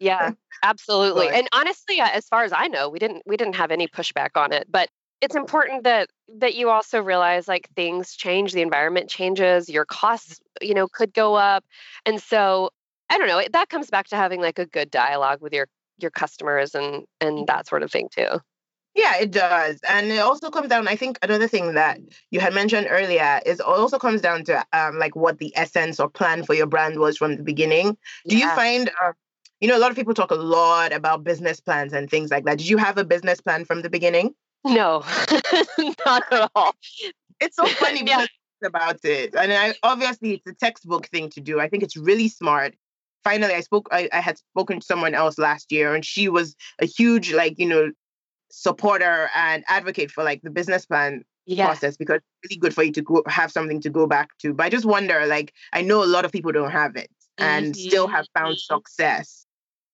[0.00, 0.30] yeah,
[0.62, 1.26] absolutely.
[1.26, 3.88] But, and honestly, uh, as far as I know, we didn't we didn't have any
[3.88, 4.66] pushback on it.
[4.70, 4.88] But
[5.22, 10.40] it's important that that you also realize like things change the environment changes your costs
[10.60, 11.64] you know could go up
[12.04, 12.70] and so
[13.08, 16.10] i don't know that comes back to having like a good dialogue with your your
[16.10, 18.38] customers and and that sort of thing too
[18.94, 19.80] yeah, it does.
[19.88, 21.98] And it also comes down, I think another thing that
[22.30, 26.10] you had mentioned earlier is also comes down to um, like what the essence or
[26.10, 27.96] plan for your brand was from the beginning.
[28.28, 28.50] Do yeah.
[28.50, 29.12] you find, uh,
[29.62, 32.44] you know, a lot of people talk a lot about business plans and things like
[32.44, 32.58] that.
[32.58, 34.34] Did you have a business plan from the beginning?
[34.64, 35.04] No,
[36.06, 36.74] not at all.
[37.40, 38.26] It's so funny yeah.
[38.64, 39.34] about it.
[39.34, 41.60] And I, obviously, it's a textbook thing to do.
[41.60, 42.74] I think it's really smart.
[43.24, 43.88] Finally, I spoke.
[43.90, 47.58] I, I had spoken to someone else last year, and she was a huge, like
[47.58, 47.90] you know,
[48.50, 51.66] supporter and advocate for like the business plan yeah.
[51.66, 54.52] process because it's really good for you to go, have something to go back to.
[54.52, 57.66] But I just wonder, like, I know a lot of people don't have it and
[57.74, 57.88] mm-hmm.
[57.88, 58.74] still have found mm-hmm.
[58.74, 59.46] success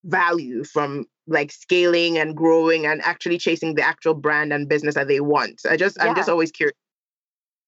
[0.05, 5.07] value from like scaling and growing and actually chasing the actual brand and business that
[5.07, 5.61] they want?
[5.69, 6.07] I just, yeah.
[6.07, 6.75] I'm just always curious.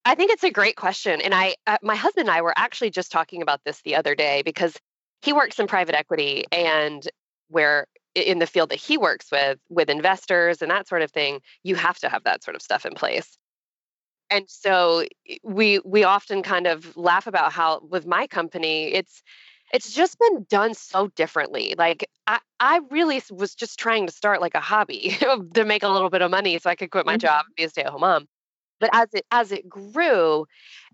[0.04, 1.20] I think it's a great question.
[1.20, 4.14] And I, uh, my husband and I were actually just talking about this the other
[4.14, 4.74] day because
[5.22, 7.06] he works in private equity and
[7.48, 11.40] where in the field that he works with, with investors and that sort of thing,
[11.62, 13.36] you have to have that sort of stuff in place.
[14.30, 15.04] And so
[15.42, 19.22] we we often kind of laugh about how with my company, it's
[19.72, 21.74] it's just been done so differently.
[21.76, 25.16] Like I, I really was just trying to start like a hobby
[25.54, 27.26] to make a little bit of money so I could quit my mm-hmm.
[27.26, 28.26] job and be a stay-at-home mom.
[28.80, 30.46] But as it as it grew,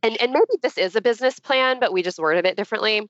[0.02, 3.08] and and maybe this is a business plan, but we just worded it differently.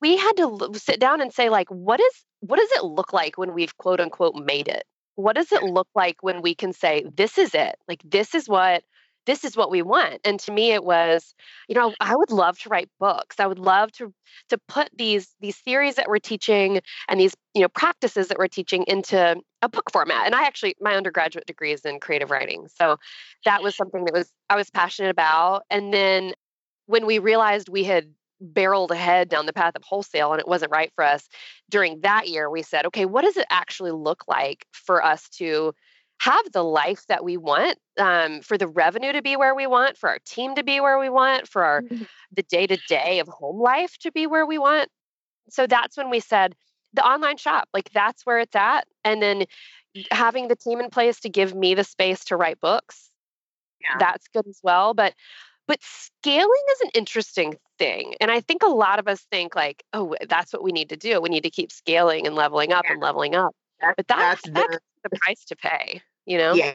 [0.00, 3.36] We had to sit down and say like, what is what does it look like
[3.36, 4.84] when we've quote unquote made it?
[5.16, 7.74] What does it look like when we can say this is it?
[7.88, 8.84] Like this is what
[9.26, 11.34] this is what we want and to me it was
[11.68, 14.12] you know i would love to write books i would love to
[14.48, 18.48] to put these these theories that we're teaching and these you know practices that we're
[18.48, 22.66] teaching into a book format and i actually my undergraduate degree is in creative writing
[22.74, 22.96] so
[23.44, 26.32] that was something that was i was passionate about and then
[26.86, 28.08] when we realized we had
[28.40, 31.26] barreled ahead down the path of wholesale and it wasn't right for us
[31.70, 35.72] during that year we said okay what does it actually look like for us to
[36.20, 39.96] have the life that we want um, for the revenue to be where we want
[39.96, 42.04] for our team to be where we want for our mm-hmm.
[42.32, 44.88] the day to day of home life to be where we want
[45.48, 46.54] so that's when we said
[46.94, 49.44] the online shop like that's where it's at and then
[50.10, 53.10] having the team in place to give me the space to write books
[53.82, 53.96] yeah.
[53.98, 55.14] that's good as well but
[55.66, 59.82] but scaling is an interesting thing and i think a lot of us think like
[59.92, 62.84] oh that's what we need to do we need to keep scaling and leveling up
[62.86, 62.92] yeah.
[62.92, 63.54] and leveling up
[63.96, 66.54] but that's, that's, that's the, the price to pay, you know?
[66.54, 66.72] Yeah.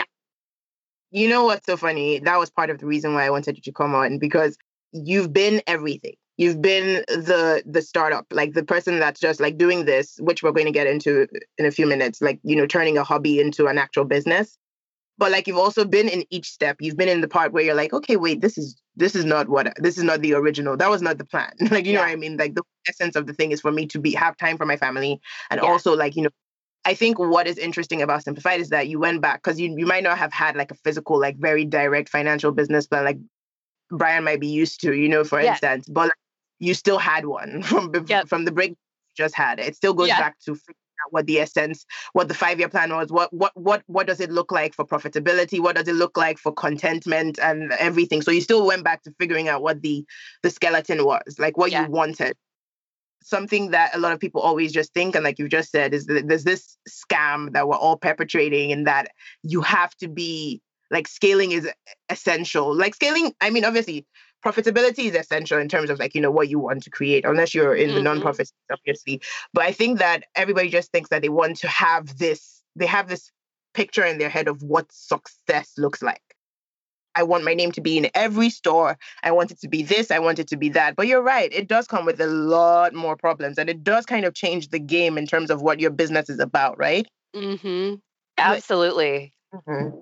[1.11, 2.19] You know what's so funny?
[2.19, 4.57] That was part of the reason why I wanted you to come on because
[4.93, 6.15] you've been everything.
[6.37, 10.53] You've been the the startup, like the person that's just like doing this, which we're
[10.53, 13.67] going to get into in a few minutes, like you know, turning a hobby into
[13.67, 14.57] an actual business.
[15.17, 16.77] But like you've also been in each step.
[16.79, 19.49] You've been in the part where you're like, okay, wait, this is this is not
[19.49, 20.77] what this is not the original.
[20.77, 21.51] That was not the plan.
[21.69, 21.99] like you yeah.
[21.99, 22.37] know what I mean?
[22.37, 24.77] Like the essence of the thing is for me to be have time for my
[24.77, 25.19] family
[25.51, 25.69] and yeah.
[25.69, 26.29] also like you know
[26.83, 29.85] I think what is interesting about Simplified is that you went back because you, you
[29.85, 33.19] might not have had like a physical, like very direct financial business plan like
[33.91, 35.51] Brian might be used to, you know, for yeah.
[35.51, 36.11] instance, but like,
[36.59, 38.27] you still had one from yep.
[38.27, 38.75] from the break
[39.15, 39.59] just had.
[39.59, 40.19] It still goes yeah.
[40.19, 43.51] back to figuring out what the essence, what the five year plan was, what what
[43.55, 47.37] what what does it look like for profitability, what does it look like for contentment
[47.39, 48.21] and everything.
[48.21, 50.05] So you still went back to figuring out what the
[50.41, 51.85] the skeleton was, like what yeah.
[51.85, 52.35] you wanted
[53.23, 56.05] something that a lot of people always just think, and like you just said, is
[56.07, 59.09] that there's this scam that we're all perpetrating, and that
[59.43, 61.69] you have to be like scaling is
[62.09, 62.75] essential.
[62.75, 64.05] Like scaling, I mean, obviously,
[64.45, 67.53] profitability is essential in terms of like you know what you want to create, unless
[67.53, 68.03] you're in mm-hmm.
[68.03, 69.21] the nonprofit, obviously.
[69.53, 73.07] But I think that everybody just thinks that they want to have this, they have
[73.07, 73.31] this
[73.73, 76.21] picture in their head of what success looks like.
[77.15, 78.97] I want my name to be in every store.
[79.23, 80.11] I want it to be this.
[80.11, 80.95] I want it to be that.
[80.95, 81.51] But you're right.
[81.53, 84.79] It does come with a lot more problems and it does kind of change the
[84.79, 87.07] game in terms of what your business is about, right?
[87.35, 87.95] Mm-hmm.
[88.37, 89.33] Absolutely.
[89.53, 89.97] Mm-hmm.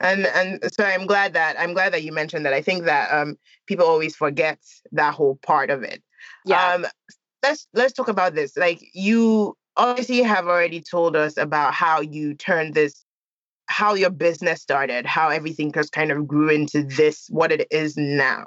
[0.00, 2.54] And and so I'm glad that I'm glad that you mentioned that.
[2.54, 3.36] I think that um,
[3.66, 4.58] people always forget
[4.92, 6.02] that whole part of it.
[6.46, 6.72] Yeah.
[6.72, 6.86] Um,
[7.42, 8.56] let's let's talk about this.
[8.56, 13.04] Like you obviously have already told us about how you turned this
[13.70, 17.96] how your business started, how everything just kind of grew into this, what it is
[17.96, 18.46] now.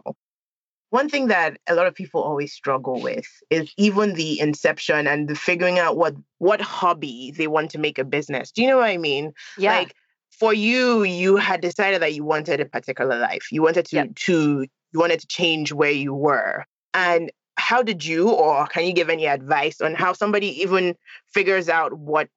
[0.90, 5.28] One thing that a lot of people always struggle with is even the inception and
[5.30, 8.52] the figuring out what what hobby they want to make a business.
[8.52, 9.32] Do you know what I mean?
[9.58, 9.72] Yeah.
[9.72, 9.96] Like
[10.38, 13.48] for you, you had decided that you wanted a particular life.
[13.50, 14.16] You wanted to Yep.
[14.16, 16.66] to you wanted to change where you were.
[16.94, 20.96] And how did you or can you give any advice on how somebody even
[21.34, 22.28] figures out what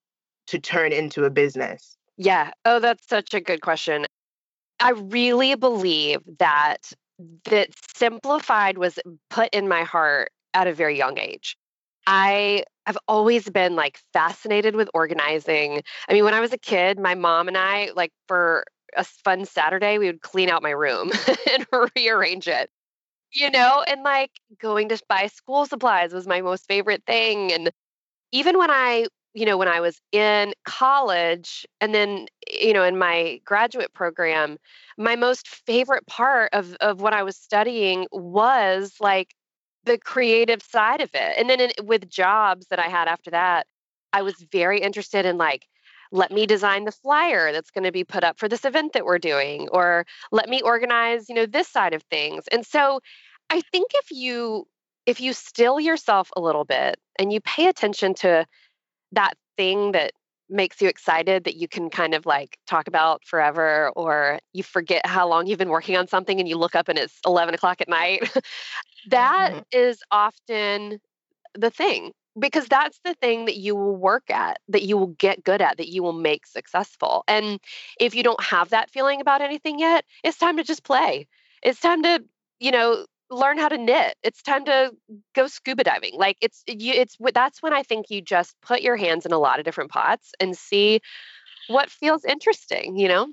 [0.47, 1.97] to turn into a business?
[2.17, 2.51] Yeah.
[2.65, 4.07] Oh, that's such a good question.
[4.81, 6.93] I really believe that
[7.47, 8.99] that simplified was
[9.31, 11.57] put in my heart at a very young age.
[12.07, 15.83] I have always been like fascinated with organizing.
[16.09, 18.65] I mean, when I was a kid, my mom and I like for
[18.97, 21.13] a fun Saturday, we would clean out my room
[21.55, 22.71] and rearrange it.
[23.33, 27.71] You know, and like going to buy school supplies was my most favorite thing and
[28.33, 29.07] even when I
[29.37, 34.57] you know, when I was in college and then, you know, in my graduate program,
[34.97, 39.35] my most favorite part of, of what I was studying was like
[39.85, 41.35] the creative side of it.
[41.37, 43.67] And then in, with jobs that I had after that,
[44.15, 45.67] I was very interested in like,
[46.13, 49.05] let me design the flyer that's going to be put up for this event that
[49.05, 52.45] we're doing, or let me organize, you know, this side of things.
[52.51, 53.01] And so
[53.51, 54.67] I think if you
[55.05, 58.45] if you still yourself a little bit and you pay attention to
[59.17, 60.13] that thing that
[60.51, 65.07] makes you excited that you can kind of like talk about forever, or you forget
[65.07, 67.81] how long you've been working on something and you look up and it's 11 o'clock
[67.83, 68.31] at night.
[69.09, 69.65] That Mhm.
[69.73, 71.01] is often
[71.55, 75.45] the thing because that's the thing that you will work at, that you will get
[75.45, 77.25] good at, that you will make successful.
[77.29, 77.61] And
[78.01, 81.29] if you don't have that feeling about anything yet, it's time to just play.
[81.63, 82.25] It's time to,
[82.61, 84.15] you know, learn how to knit.
[84.23, 84.93] It's time to
[85.35, 86.15] go scuba diving.
[86.15, 89.39] Like it's you it's that's when I think you just put your hands in a
[89.39, 91.01] lot of different pots and see
[91.69, 93.29] what feels interesting, you know?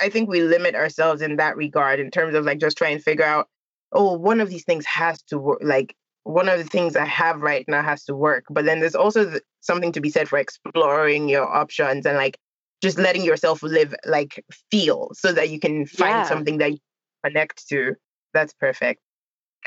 [0.00, 3.02] I think we limit ourselves in that regard in terms of like just trying to
[3.02, 3.48] figure out,
[3.92, 5.60] oh, one of these things has to work.
[5.62, 8.44] Like one of the things I have right now has to work.
[8.50, 12.38] But then there's also th- something to be said for exploring your options and like
[12.82, 16.24] just letting yourself live, like feel, so that you can find Yeah.
[16.24, 16.78] something that you
[17.24, 17.94] connect to.
[18.34, 19.00] That's perfect.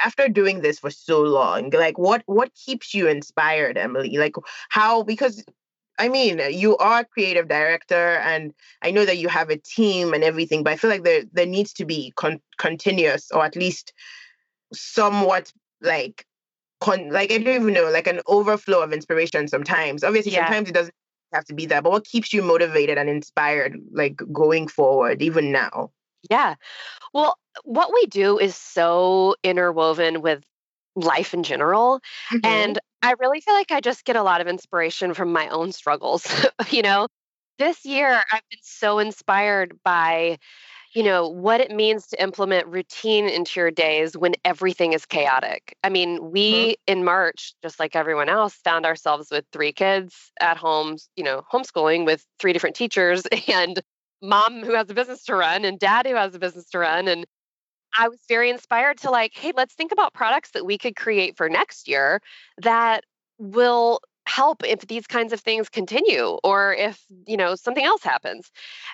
[0.03, 4.17] After doing this for so long, like what what keeps you inspired, Emily?
[4.17, 4.35] Like
[4.69, 5.43] how because
[5.97, 10.13] I mean, you are a creative director, and I know that you have a team
[10.13, 13.55] and everything, but I feel like there there needs to be con- continuous, or at
[13.57, 13.91] least
[14.73, 16.25] somewhat like
[16.81, 19.47] con- like I don't even know, like an overflow of inspiration.
[19.47, 20.45] Sometimes, obviously, Yeah.
[20.45, 20.93] sometimes it doesn't
[21.33, 21.83] have to be that.
[21.83, 25.91] But what keeps you motivated and inspired, like going forward, even now?
[26.29, 26.55] Yeah.
[27.13, 30.43] Well, what we do is so interwoven with
[30.95, 32.01] life in general.
[32.31, 32.39] Mhm.
[32.43, 35.71] And I really feel like I just get a lot of inspiration from my own
[35.73, 36.27] struggles.
[36.71, 37.07] you know,
[37.59, 40.39] this year I've been so inspired by,
[40.93, 45.75] you know, what it means to implement routine into your days when everything is chaotic.
[45.83, 50.57] I mean, we in March, just like everyone else, found ourselves with three kids at
[50.57, 53.81] home, you know, homeschooling with three different teachers and
[54.21, 57.07] mom who has a business to run and dad who has a business to run.
[57.07, 57.25] And
[57.97, 61.37] I was very inspired to like, hey, let's think about products that we could create
[61.37, 62.21] for next year
[62.61, 63.03] that
[63.37, 68.51] will help if these kinds of things continue or if, you know, something else happens.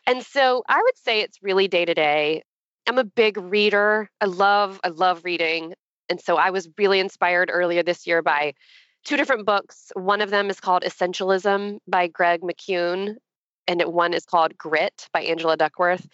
[0.07, 2.43] And so I would say it's really day to day.
[2.87, 4.09] I'm a big reader.
[4.21, 5.73] I love I love reading.
[6.09, 8.53] And so I was really inspired earlier this year by
[9.03, 9.91] two different books.
[9.95, 13.15] One of them is called Essentialism by Greg McKeown
[13.67, 16.07] and one is called Grit by Angela Duckworth.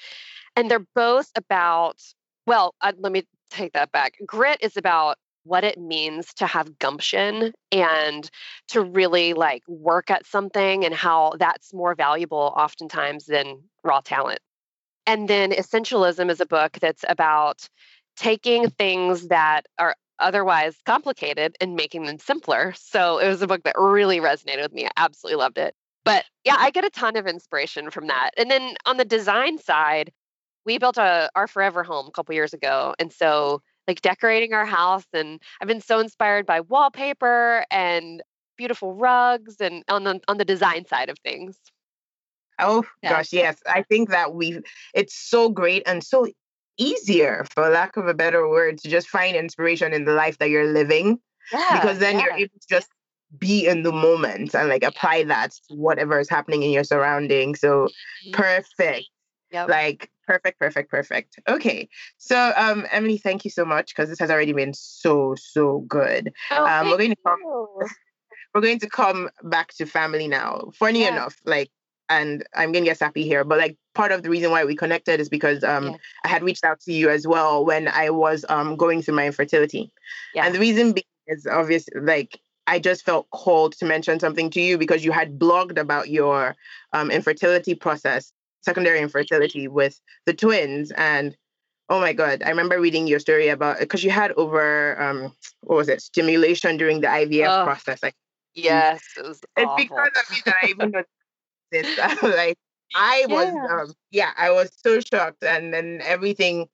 [0.55, 2.01] And they're both about
[2.47, 4.15] well, uh, let me take that back.
[4.25, 8.29] Grit is about what it means to have gumption and
[8.67, 14.39] to really like work at something and how that's more valuable oftentimes than raw talent.
[15.07, 17.67] And then Essentialism is a book that's about
[18.15, 22.73] taking things that are otherwise complicated and making them simpler.
[22.77, 24.85] So it was a book that really resonated with me.
[24.85, 25.73] I absolutely loved it.
[26.03, 28.31] But yeah, I get a ton of inspiration from that.
[28.37, 30.11] And then on the design side,
[30.65, 34.63] we built a our forever home a couple years ago and so like decorating our
[34.63, 38.21] house and i've been so inspired by wallpaper and
[38.57, 41.57] beautiful rugs and on the on the design side of things
[42.61, 43.09] Oh yeah.
[43.09, 43.57] gosh, yes.
[43.67, 44.59] I think that we
[44.93, 46.27] it's so great and so
[46.77, 50.49] easier, for lack of a better word, to just find inspiration in the life that
[50.49, 51.19] you're living.
[51.51, 52.25] Yeah, because then yeah.
[52.25, 52.87] you're able to just
[53.37, 57.59] be in the moment and like apply that to whatever is happening in your surroundings.
[57.59, 58.31] So mm-hmm.
[58.31, 59.07] perfect.
[59.51, 59.69] Yep.
[59.69, 61.39] Like perfect, perfect, perfect.
[61.47, 61.89] Okay.
[62.17, 66.33] So um Emily, thank you so much because this has already been so, so good.
[66.51, 67.39] Oh, um we're going to come
[68.53, 70.71] we're going to come back to family now.
[70.73, 71.09] Funny yeah.
[71.09, 71.69] enough, like
[72.09, 75.21] and I'm gonna get sappy here, but like part of the reason why we connected
[75.21, 75.97] is because um yeah.
[76.25, 79.25] I had reached out to you as well when I was um going through my
[79.25, 79.91] infertility.
[80.33, 80.45] Yeah.
[80.45, 82.39] And the reason being is obvious like
[82.71, 86.55] I just felt called to mention something to you because you had blogged about your
[86.93, 90.93] um, infertility process, secondary infertility with the twins.
[90.95, 91.35] And
[91.89, 95.75] oh my God, I remember reading your story about because you had over, um, what
[95.75, 98.01] was it, stimulation during the IVF oh, process.
[98.01, 98.15] Like,
[98.55, 99.75] yes, it was it's awful.
[99.75, 101.03] because of you that I even know
[101.73, 101.97] this.
[102.23, 102.57] like,
[102.95, 103.81] I was, yeah.
[103.81, 105.43] Um, yeah, I was so shocked.
[105.43, 106.67] And then everything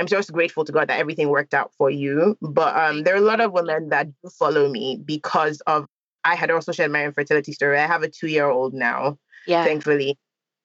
[0.00, 2.36] I'm just grateful to God that everything worked out for you.
[2.40, 5.86] But um, there are a lot of women that do follow me because of
[6.24, 7.78] I had also shared my infertility story.
[7.78, 9.62] I have a two year old now, yeah.
[9.62, 10.18] thankfully.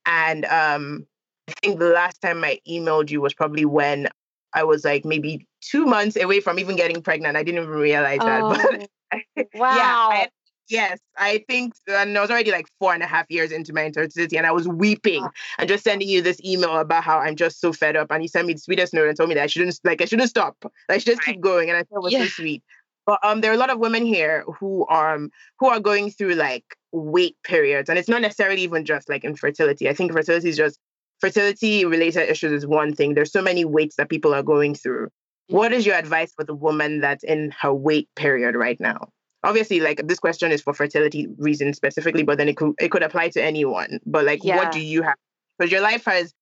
[0.06, 1.06] And um,
[1.50, 4.08] I think the last time I emailed you was probably when
[4.54, 7.36] I was like maybe two months away from even getting pregnant.
[7.36, 8.88] I didn't even realize oh, that.
[9.36, 9.76] But wow.
[9.76, 10.28] yeah,
[10.68, 13.86] Yes, I think, and I was already like four and a half years into my
[13.86, 15.28] infertility, and I was weeping
[15.60, 18.12] and just sending you this email about how I'm just so fed up.
[18.12, 20.06] And you sent me the sweetest note and told me that I shouldn't, like, I
[20.06, 20.58] shouldn't stop.
[20.90, 21.70] I should just keep going.
[21.70, 22.24] And I thought it was yeah.
[22.24, 22.64] so sweet.
[23.06, 26.34] But um, there are a lot of women here who um who are going through
[26.34, 29.88] like wait periods, and it's not necessarily even just like infertility.
[29.88, 30.80] I think fertility is just
[31.20, 33.14] fertility related issues is one thing.
[33.14, 35.10] There's so many waits that people are going through.
[35.48, 39.10] What is your advice for the woman that's in her wait period right now?
[39.46, 43.04] Obviously like this question is for fertility reasons specifically but then it could it could
[43.04, 44.00] apply to anyone.
[44.06, 44.58] But like yeah.
[44.58, 45.16] what do you have?
[45.58, 46.34] Because your life has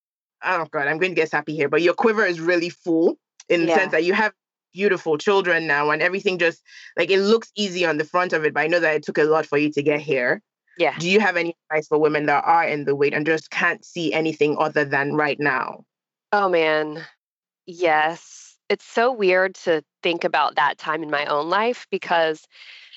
[0.44, 3.16] oh god i'm going to get happy here but your quiver is really full
[3.48, 3.66] in yeah.
[3.66, 4.32] the sense that you have
[4.72, 6.60] beautiful children now and everything just
[6.98, 9.18] like it looks easy on the front of it but i know that it took
[9.18, 10.42] a lot for you to get here.
[10.76, 10.98] Yeah.
[10.98, 13.84] Do you have any advice for women that are in the wait and just can't
[13.84, 15.84] see anything other than right now?
[16.32, 17.06] Oh man.
[17.64, 22.46] Yes it's so weird to think about that time in my own life because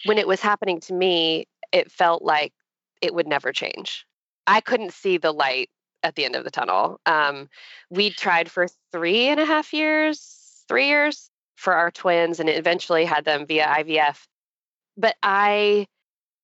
[0.05, 2.53] when it was happening to me, it felt like
[3.01, 4.05] it would never change.
[4.45, 5.69] I couldn't see the light
[6.03, 6.99] at the end of the tunnel.
[7.05, 7.49] Um,
[7.89, 13.03] we tried for three and a half years, three years for our twins, and eventually
[13.03, 14.23] had them via IVF.
[14.95, 15.87] But I,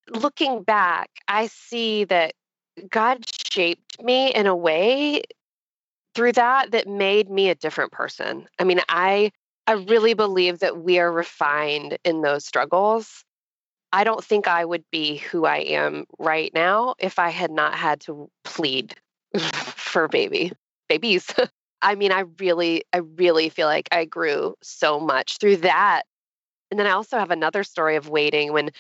[0.09, 2.33] looking back, I see that
[2.89, 5.21] God shaped me in a way
[6.15, 8.47] through that that made me a different person.
[8.59, 9.31] I mean, I
[9.67, 13.23] I really believe that we are refined in those struggles
[13.93, 17.75] I don't think I would be who I am right now if I had not
[17.75, 18.95] had to plead
[19.75, 20.51] for baby
[20.89, 21.27] babies.
[21.83, 26.03] I mean, I really, I really feel like I grew so much through that.
[26.71, 28.71] And then I also have another story of waiting when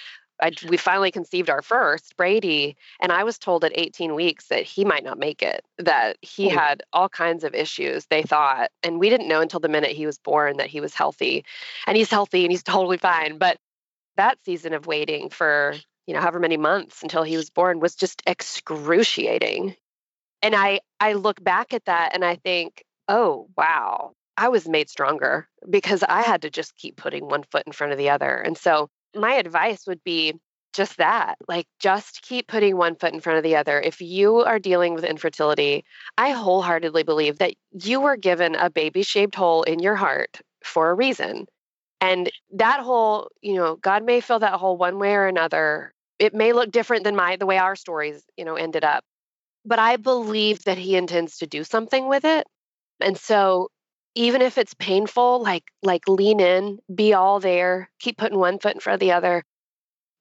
[0.43, 4.63] I, we finally conceived our first, Brady, and I was told at 18 weeks that
[4.63, 6.49] he might not make it, that he oh.
[6.49, 8.69] had all kinds of issues, they thought.
[8.83, 11.45] And we didn't know until the minute he was born that he was healthy.
[11.87, 13.37] And he's healthy and he's totally fine.
[13.37, 13.57] But
[14.17, 15.75] that season of waiting for
[16.07, 19.75] you know however many months until he was born was just excruciating
[20.41, 24.89] and i i look back at that and i think oh wow i was made
[24.89, 28.35] stronger because i had to just keep putting one foot in front of the other
[28.35, 30.33] and so my advice would be
[30.73, 34.37] just that like just keep putting one foot in front of the other if you
[34.37, 35.83] are dealing with infertility
[36.17, 37.53] i wholeheartedly believe that
[37.83, 41.45] you were given a baby shaped hole in your heart for a reason
[42.03, 45.93] and that hole, you know, God may fill that hole one way or another.
[46.19, 49.05] It may look different than my the way our stories, you know, ended up.
[49.63, 52.45] But I believe that he intends to do something with it.
[52.99, 53.69] And so
[54.15, 58.75] even if it's painful, like like lean in, be all there, keep putting one foot
[58.75, 59.43] in front of the other.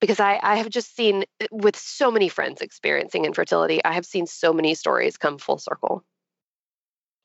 [0.01, 4.07] Because I, I have just seen eh, with so many friends experiencing infertility, I have
[4.07, 6.05] seen so many stories come full circle.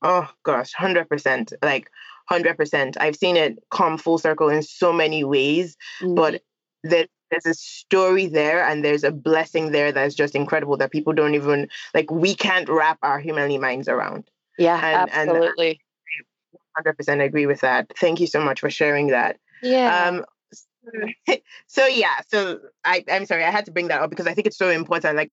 [0.03, 1.53] Oh gosh, 100%.
[1.63, 1.89] Like
[2.29, 2.97] 100%.
[2.99, 6.15] I've seen it come full circle in so many ways, mm-hmm.
[6.15, 6.41] but
[6.83, 11.13] that there's a story there and there's a blessing there that's just incredible that people
[11.13, 14.29] don't even like we can't wrap our humanly minds around.
[14.57, 15.69] Yeah, and, absolutely.
[15.69, 15.77] And
[16.85, 17.91] 100% agree with that.
[17.97, 19.37] Thank you so much for sharing that.
[19.61, 20.07] Yeah.
[20.07, 20.25] Um,
[21.67, 24.47] so yeah, so I, I'm sorry, I had to bring that up because I think
[24.47, 25.17] it's so important.
[25.17, 25.31] Like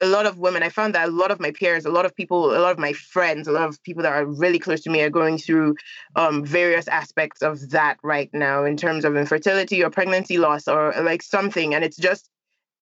[0.00, 2.14] a lot of women, I found that a lot of my peers, a lot of
[2.14, 4.90] people, a lot of my friends, a lot of people that are really close to
[4.90, 5.76] me are going through
[6.16, 10.92] um, various aspects of that right now in terms of infertility or pregnancy loss or
[11.02, 11.74] like something.
[11.74, 12.28] And it's just,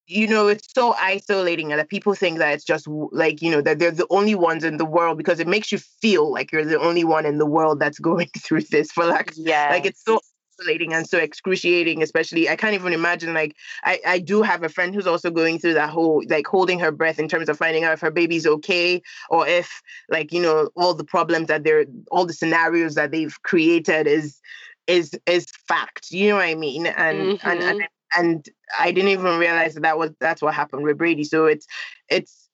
[0.07, 3.61] you know, it's so isolating and that people think that it's just like, you know,
[3.61, 6.65] that they're the only ones in the world because it makes you feel like you're
[6.65, 9.69] the only one in the world that's going through this for like, yeah.
[9.71, 10.19] Like it's so
[10.59, 14.69] isolating and so excruciating, especially I can't even imagine like I, I do have a
[14.69, 17.83] friend who's also going through that whole like holding her breath in terms of finding
[17.83, 21.85] out if her baby's okay or if like, you know, all the problems that they're
[22.11, 24.39] all the scenarios that they've created is
[24.87, 26.11] is is fact.
[26.11, 26.85] You know what I mean?
[26.85, 27.49] And mm-hmm.
[27.49, 28.47] and, and and
[28.77, 31.23] I didn't even realize that, that was that's what happened with Brady.
[31.23, 31.67] So it's
[32.09, 32.49] it's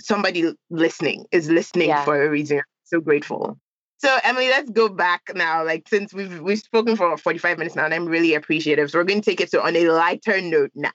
[0.00, 2.04] somebody listening is listening yeah.
[2.04, 2.62] for a reason.
[2.84, 3.58] so grateful.
[3.98, 5.64] So Emily, let's go back now.
[5.64, 8.90] Like since we've we've spoken for 45 minutes now, and I'm really appreciative.
[8.90, 10.90] So we're going to take it to on a lighter note now.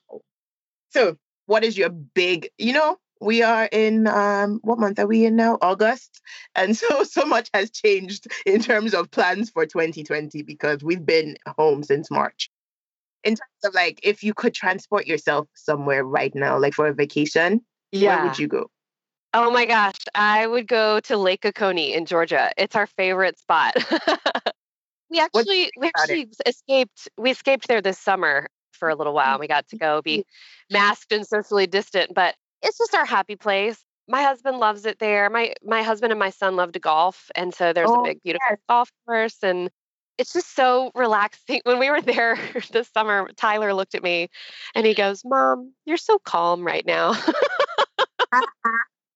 [0.89, 5.26] So what is your big, you know, we are in um what month are we
[5.26, 6.22] in now august
[6.56, 11.36] and so so much has changed in terms of plans for 2020 because we've been
[11.58, 12.50] home since march
[13.24, 16.94] in terms of like if you could transport yourself somewhere right now, like for a
[16.94, 17.62] vacation,
[17.92, 18.18] yeah.
[18.18, 18.70] where would you go?
[19.34, 22.52] Oh my gosh, I would go to Lake Oconee in Georgia.
[22.58, 23.76] It's our favorite spot.
[25.10, 26.36] we actually we actually it?
[26.48, 29.38] escaped we escaped there this summer for a little while.
[29.38, 30.26] We got to go be
[30.72, 33.78] masked and socially distant, but it's just our happy place.
[34.08, 35.30] My husband loves it there.
[35.30, 38.24] My my husband and my son love to golf, and so there's oh, a big
[38.24, 38.60] beautiful yes.
[38.68, 39.70] golf course and
[40.20, 41.62] it's just so relaxing.
[41.70, 42.38] When we were there
[42.72, 44.30] this summer, Tyler looked at me
[44.76, 47.12] and he goes, Mom, you're so calm right now.
[48.32, 48.46] and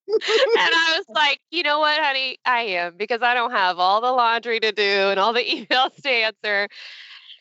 [0.08, 2.38] I was like, you know what, honey?
[2.45, 6.01] I am because I don't have all the laundry to do and all the emails
[6.01, 6.70] to answer.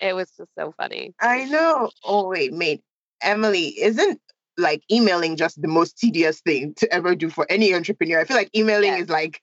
[0.00, 1.14] It was just so funny.
[1.20, 1.90] I know.
[2.04, 2.82] Oh, wait, mate.
[3.22, 4.20] Emily, isn't
[4.58, 8.20] like emailing just the most tedious thing to ever do for any entrepreneur?
[8.20, 9.02] I feel like emailing yes.
[9.02, 9.40] is like,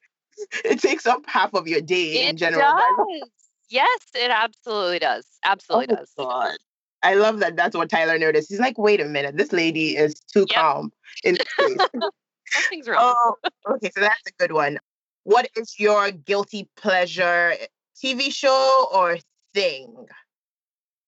[0.65, 2.61] it takes up half of your day it in general.
[2.61, 3.29] It does.
[3.69, 5.25] Yes, it absolutely does.
[5.43, 6.11] Absolutely oh does.
[6.17, 6.57] God.
[7.01, 8.49] I love that that's what Tyler noticed.
[8.49, 10.59] He's like, wait a minute, this lady is too yep.
[10.59, 10.91] calm
[11.23, 11.47] in this.
[12.51, 12.99] Something's wrong.
[13.67, 14.79] Oh, okay, so that's a good one.
[15.23, 17.53] What is your guilty pleasure
[18.03, 19.17] TV show or
[19.53, 19.93] thing?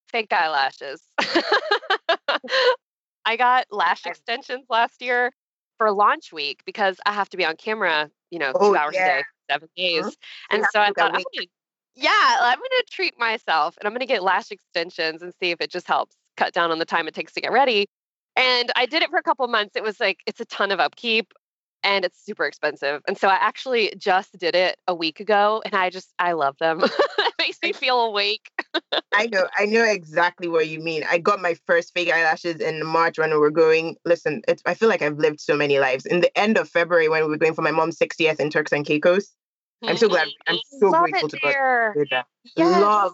[0.08, 1.02] Fake eyelashes.
[3.24, 5.32] I got lash extensions last year
[5.78, 8.94] for launch week because I have to be on camera, you know, oh, two hours
[8.94, 9.04] yeah.
[9.04, 10.04] a day, 7 days.
[10.04, 10.56] Mm-hmm.
[10.56, 11.46] And so I thought, I'm gonna
[11.94, 15.50] yeah, I'm going to treat myself and I'm going to get lash extensions and see
[15.50, 17.86] if it just helps cut down on the time it takes to get ready.
[18.36, 19.76] And I did it for a couple months.
[19.76, 21.32] It was like, it's a ton of upkeep
[21.84, 23.02] and it's super expensive.
[23.06, 26.56] And so I actually just did it a week ago and I just, I love
[26.58, 26.80] them.
[27.18, 28.48] it makes me feel awake.
[29.12, 31.04] I know, I know exactly what you mean.
[31.10, 33.96] I got my first fake eyelashes in March when we were going.
[34.06, 36.06] Listen, it's, I feel like I've lived so many lives.
[36.06, 38.72] In the end of February, when we were going for my mom's 60th in Turks
[38.72, 39.34] and Caicos,
[39.82, 40.28] I'm so glad.
[40.46, 40.78] I'm mm-hmm.
[40.78, 42.26] so Love grateful to God did that.
[42.56, 42.80] Yes.
[42.80, 43.12] Love.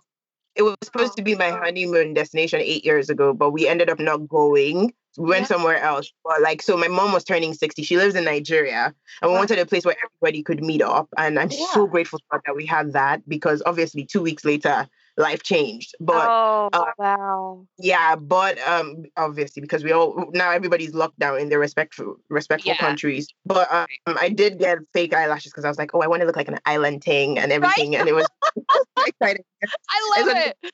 [0.55, 1.61] It was supposed to be my uh-huh.
[1.64, 4.93] honeymoon destination eight years ago, but we ended up not going.
[5.17, 5.47] We went yeah.
[5.47, 6.13] somewhere else.
[6.25, 7.83] But like, so my mom was turning 60.
[7.83, 8.95] She lives in Nigeria.
[9.23, 9.39] And we wow.
[9.41, 11.09] wanted a place where everybody could meet up.
[11.17, 11.67] And I'm yeah.
[11.73, 14.89] so grateful that we had that because obviously two weeks later,
[15.19, 15.95] life changed.
[16.01, 21.39] But oh uh, wow, yeah, but um, obviously because we all now everybody's locked down
[21.39, 22.79] in their respectful respectful yeah.
[22.79, 23.29] countries.
[23.45, 26.27] But um, I did get fake eyelashes because I was like, oh, I want to
[26.27, 28.01] look like an island thing and everything, right?
[28.01, 28.27] and it was
[29.07, 29.45] exciting.
[29.91, 30.73] I love it.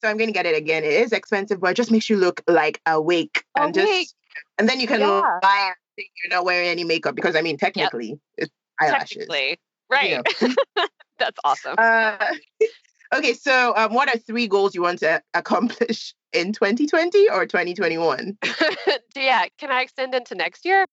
[0.00, 0.84] So I'm going to get it again.
[0.84, 4.14] It is expensive, but it just makes you look like awake, and just
[4.58, 5.38] and then you can yeah.
[5.42, 8.18] lie you're not wearing any makeup because I mean technically yep.
[8.36, 9.26] it's eyelashes.
[9.26, 9.58] Technically.
[9.90, 10.10] Right.
[10.10, 10.54] You know.
[11.18, 11.74] That's awesome.
[11.76, 12.16] Uh,
[13.14, 18.36] Okay, so um, what are three goals you want to accomplish in 2020 or 2021?
[19.16, 20.84] yeah, can I extend into next year?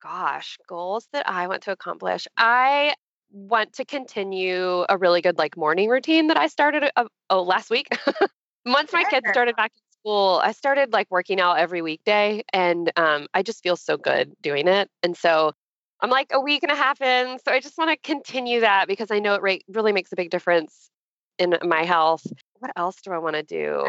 [0.00, 2.28] Gosh, goals that I want to accomplish.
[2.36, 2.94] I
[3.32, 7.70] want to continue a really good like morning routine that I started uh, oh last
[7.70, 7.88] week.
[8.66, 12.92] Once my kids started back in school, I started like working out every weekday, and
[12.96, 14.88] um, I just feel so good doing it.
[15.02, 15.52] And so
[16.00, 18.86] I'm like a week and a half in, so I just want to continue that
[18.86, 20.90] because I know it re- really makes a big difference
[21.38, 22.24] in my health.
[22.60, 23.84] What else do I want to do?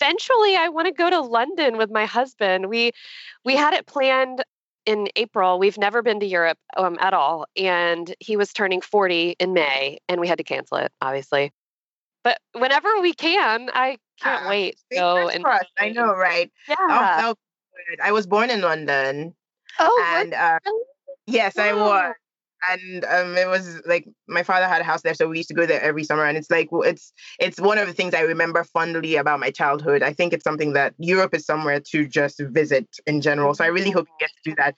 [0.00, 2.68] Eventually, I want to go to London with my husband.
[2.68, 2.92] We
[3.44, 4.42] we had it planned
[4.86, 5.58] in April.
[5.58, 9.98] We've never been to Europe um, at all, and he was turning 40 in May,
[10.08, 11.52] and we had to cancel it, obviously.
[12.24, 14.80] But whenever we can, I can't uh, wait.
[14.92, 15.44] So and
[15.78, 16.50] I know, right?
[16.68, 17.34] Yeah.
[18.02, 19.34] I was born in London.
[19.78, 20.58] Oh, and uh,
[21.26, 22.14] yes, I was
[22.68, 25.54] and um, it was like my father had a house there, so we used to
[25.54, 26.24] go there every summer.
[26.24, 30.02] And it's like it's it's one of the things I remember fondly about my childhood.
[30.02, 33.54] I think it's something that Europe is somewhere to just visit in general.
[33.54, 34.74] So I really hope you get to do that.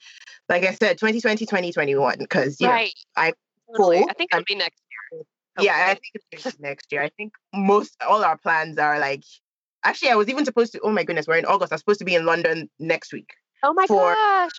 [0.49, 2.93] Like I said, 2020, 2021, because right.
[3.15, 3.33] I
[3.75, 4.05] totally.
[4.09, 4.81] I think it'll be next
[5.13, 5.23] year.
[5.59, 7.01] Yeah, I think it's next year.
[7.01, 9.23] I think most all our plans are like
[9.83, 10.79] actually, I was even supposed to.
[10.81, 11.71] Oh my goodness, we're in August.
[11.71, 13.29] I'm supposed to be in London next week.
[13.63, 14.51] Oh my For- gosh.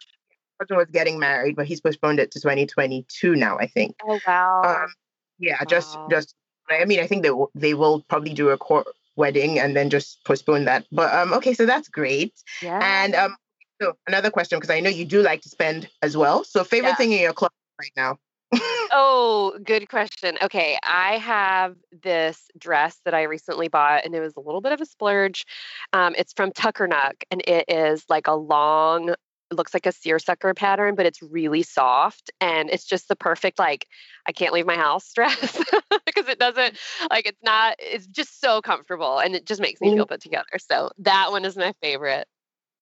[0.61, 3.58] Husband was getting married, but he's postponed it to 2022 now.
[3.58, 3.96] I think.
[4.04, 4.62] Oh wow.
[4.64, 4.92] Um,
[5.38, 6.06] yeah, just Wow.
[6.11, 6.34] just.
[6.70, 8.86] I mean, I think they will, they will probably do a court
[9.16, 10.86] wedding and then just postpone that.
[10.92, 12.32] But um, okay, so that's great.
[12.62, 12.78] yeah.
[12.80, 13.36] And um,
[13.82, 16.44] so another question because I know you do like to spend as well.
[16.44, 16.94] So favorite Yeah.
[16.96, 18.18] thing in your closet right now?
[18.92, 20.36] Oh, good question.
[20.42, 24.72] Okay, I have this dress that I recently bought, and it was a little bit
[24.72, 25.46] of a splurge.
[25.92, 29.14] Um, it's from Tuckernuck, and it is like a long,
[29.51, 33.59] it looks like a seersucker pattern, but it's really soft, and it's just the perfect
[33.59, 33.86] like
[34.26, 35.59] I can't leave my house dress
[36.07, 36.78] because it doesn't
[37.11, 37.76] like it's not.
[37.78, 40.09] It's just so comfortable, and it just makes me feel mm.
[40.09, 40.59] put together.
[40.59, 42.26] So that one is my favorite.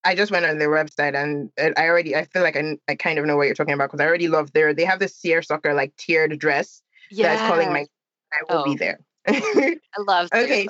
[0.05, 3.19] I just went on their website and I already I feel like I, I kind
[3.19, 5.75] of know what you're talking about because I already love their they have this seersucker
[5.75, 7.85] like tiered dress Yeah, that's calling my
[8.33, 8.65] I will Oh.
[8.65, 9.01] be there.
[9.27, 10.69] I love Okay,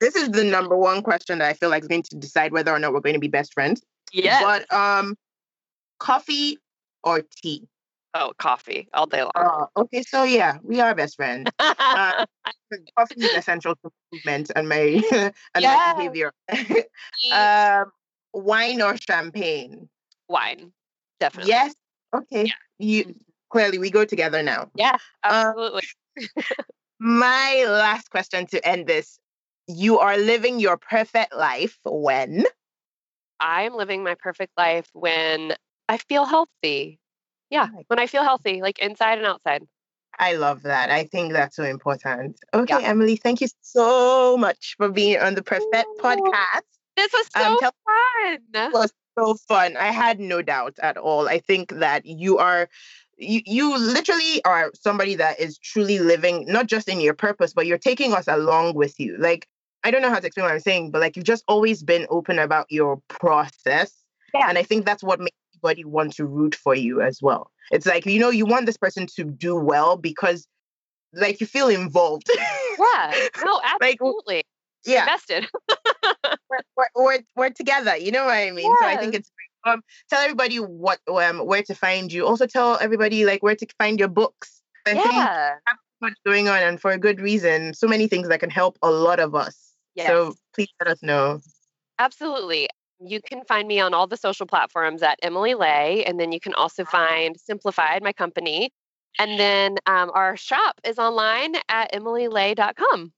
[0.00, 2.72] this is the number one question that I feel like is going to decide whether
[2.72, 3.82] or not we're going to be best friends.
[4.12, 4.42] Yes.
[4.42, 5.16] But um,
[5.98, 6.58] coffee
[7.02, 7.68] or tea?
[8.14, 9.32] oh, coffee all day long.
[9.36, 11.50] Oh, okay, so yeah, we are best friends.
[11.58, 12.24] Uh,
[12.98, 15.02] coffee is essential to movement and my
[15.54, 16.32] and my behavior.
[17.32, 17.92] Um,
[18.32, 19.88] wine or champagne?
[20.28, 20.72] wine,
[21.20, 21.50] definitely.
[21.50, 21.74] Yes.
[22.14, 22.52] Okay.
[22.78, 23.14] You
[23.50, 24.70] clearly we go together now.
[24.74, 25.82] Yeah, Uh, absolutely.
[26.98, 29.18] My last question to end this.
[29.66, 32.44] You are living your perfect life when?
[33.40, 35.54] I am living my perfect life when
[35.88, 36.98] I feel healthy.
[37.50, 39.64] Yeah, when I feel healthy, like inside and outside.
[40.18, 40.90] I love that.
[40.90, 42.38] I think that's so important.
[42.52, 42.88] Okay, Yeah.
[42.88, 46.02] Emily, thank you so much for being on the Perfect Ooh.
[46.02, 46.62] podcast.
[46.96, 48.38] This was so Um, tell- fun.
[48.54, 49.76] It was so fun.
[49.76, 51.28] I had no doubt at all.
[51.28, 52.68] I think that you are
[53.16, 57.66] you you literally are somebody that is truly living not just in your purpose, but
[57.66, 59.16] you're taking us along with you.
[59.18, 59.46] Like
[59.84, 62.06] I don't know how to explain what I'm saying, but like you've just always been
[62.10, 63.92] open about your process.
[64.34, 64.48] Yeah.
[64.48, 67.50] And I think that's what makes everybody want to root for you as well.
[67.70, 70.46] It's like, you know, you want this person to do well because
[71.12, 72.28] like you feel involved.
[72.34, 73.12] Yeah,
[73.44, 74.44] no, Like, absolutely.
[74.84, 75.02] yeah.
[75.02, 75.48] Invested.
[76.50, 77.96] we're, we're, we're, we're together.
[77.96, 78.72] You know what I mean?
[78.80, 79.72] So I think it's great.
[79.74, 82.26] um tell everybody what um where to find you.
[82.26, 84.62] Also tell everybody like where to find your books.
[84.86, 85.54] I think yeah.
[85.68, 87.74] so much going on and for a good reason.
[87.74, 89.69] So many things that can help a lot of us.
[89.98, 91.40] So please let us know.
[91.98, 92.68] Absolutely.
[93.00, 96.40] You can find me on all the social platforms at Emily Ley, and then you
[96.40, 98.70] can also find Simplified, my company.
[99.18, 103.12] And then um, our shop is online at emilyley.com.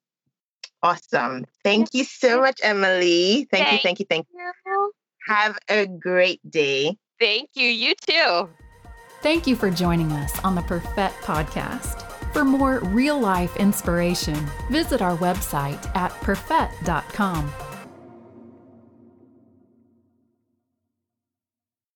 [0.82, 1.44] Awesome.
[1.62, 3.46] Thank you so much, Emily.
[3.50, 4.92] Thank you, Thank thank you, thank you.
[5.28, 6.96] Have a great day.
[7.20, 7.68] Thank you.
[7.68, 8.48] You too.
[9.22, 12.11] Thank you for joining us on the Perfect Podcast.
[12.32, 14.34] For more real life inspiration,
[14.70, 17.52] visit our website at perfect.com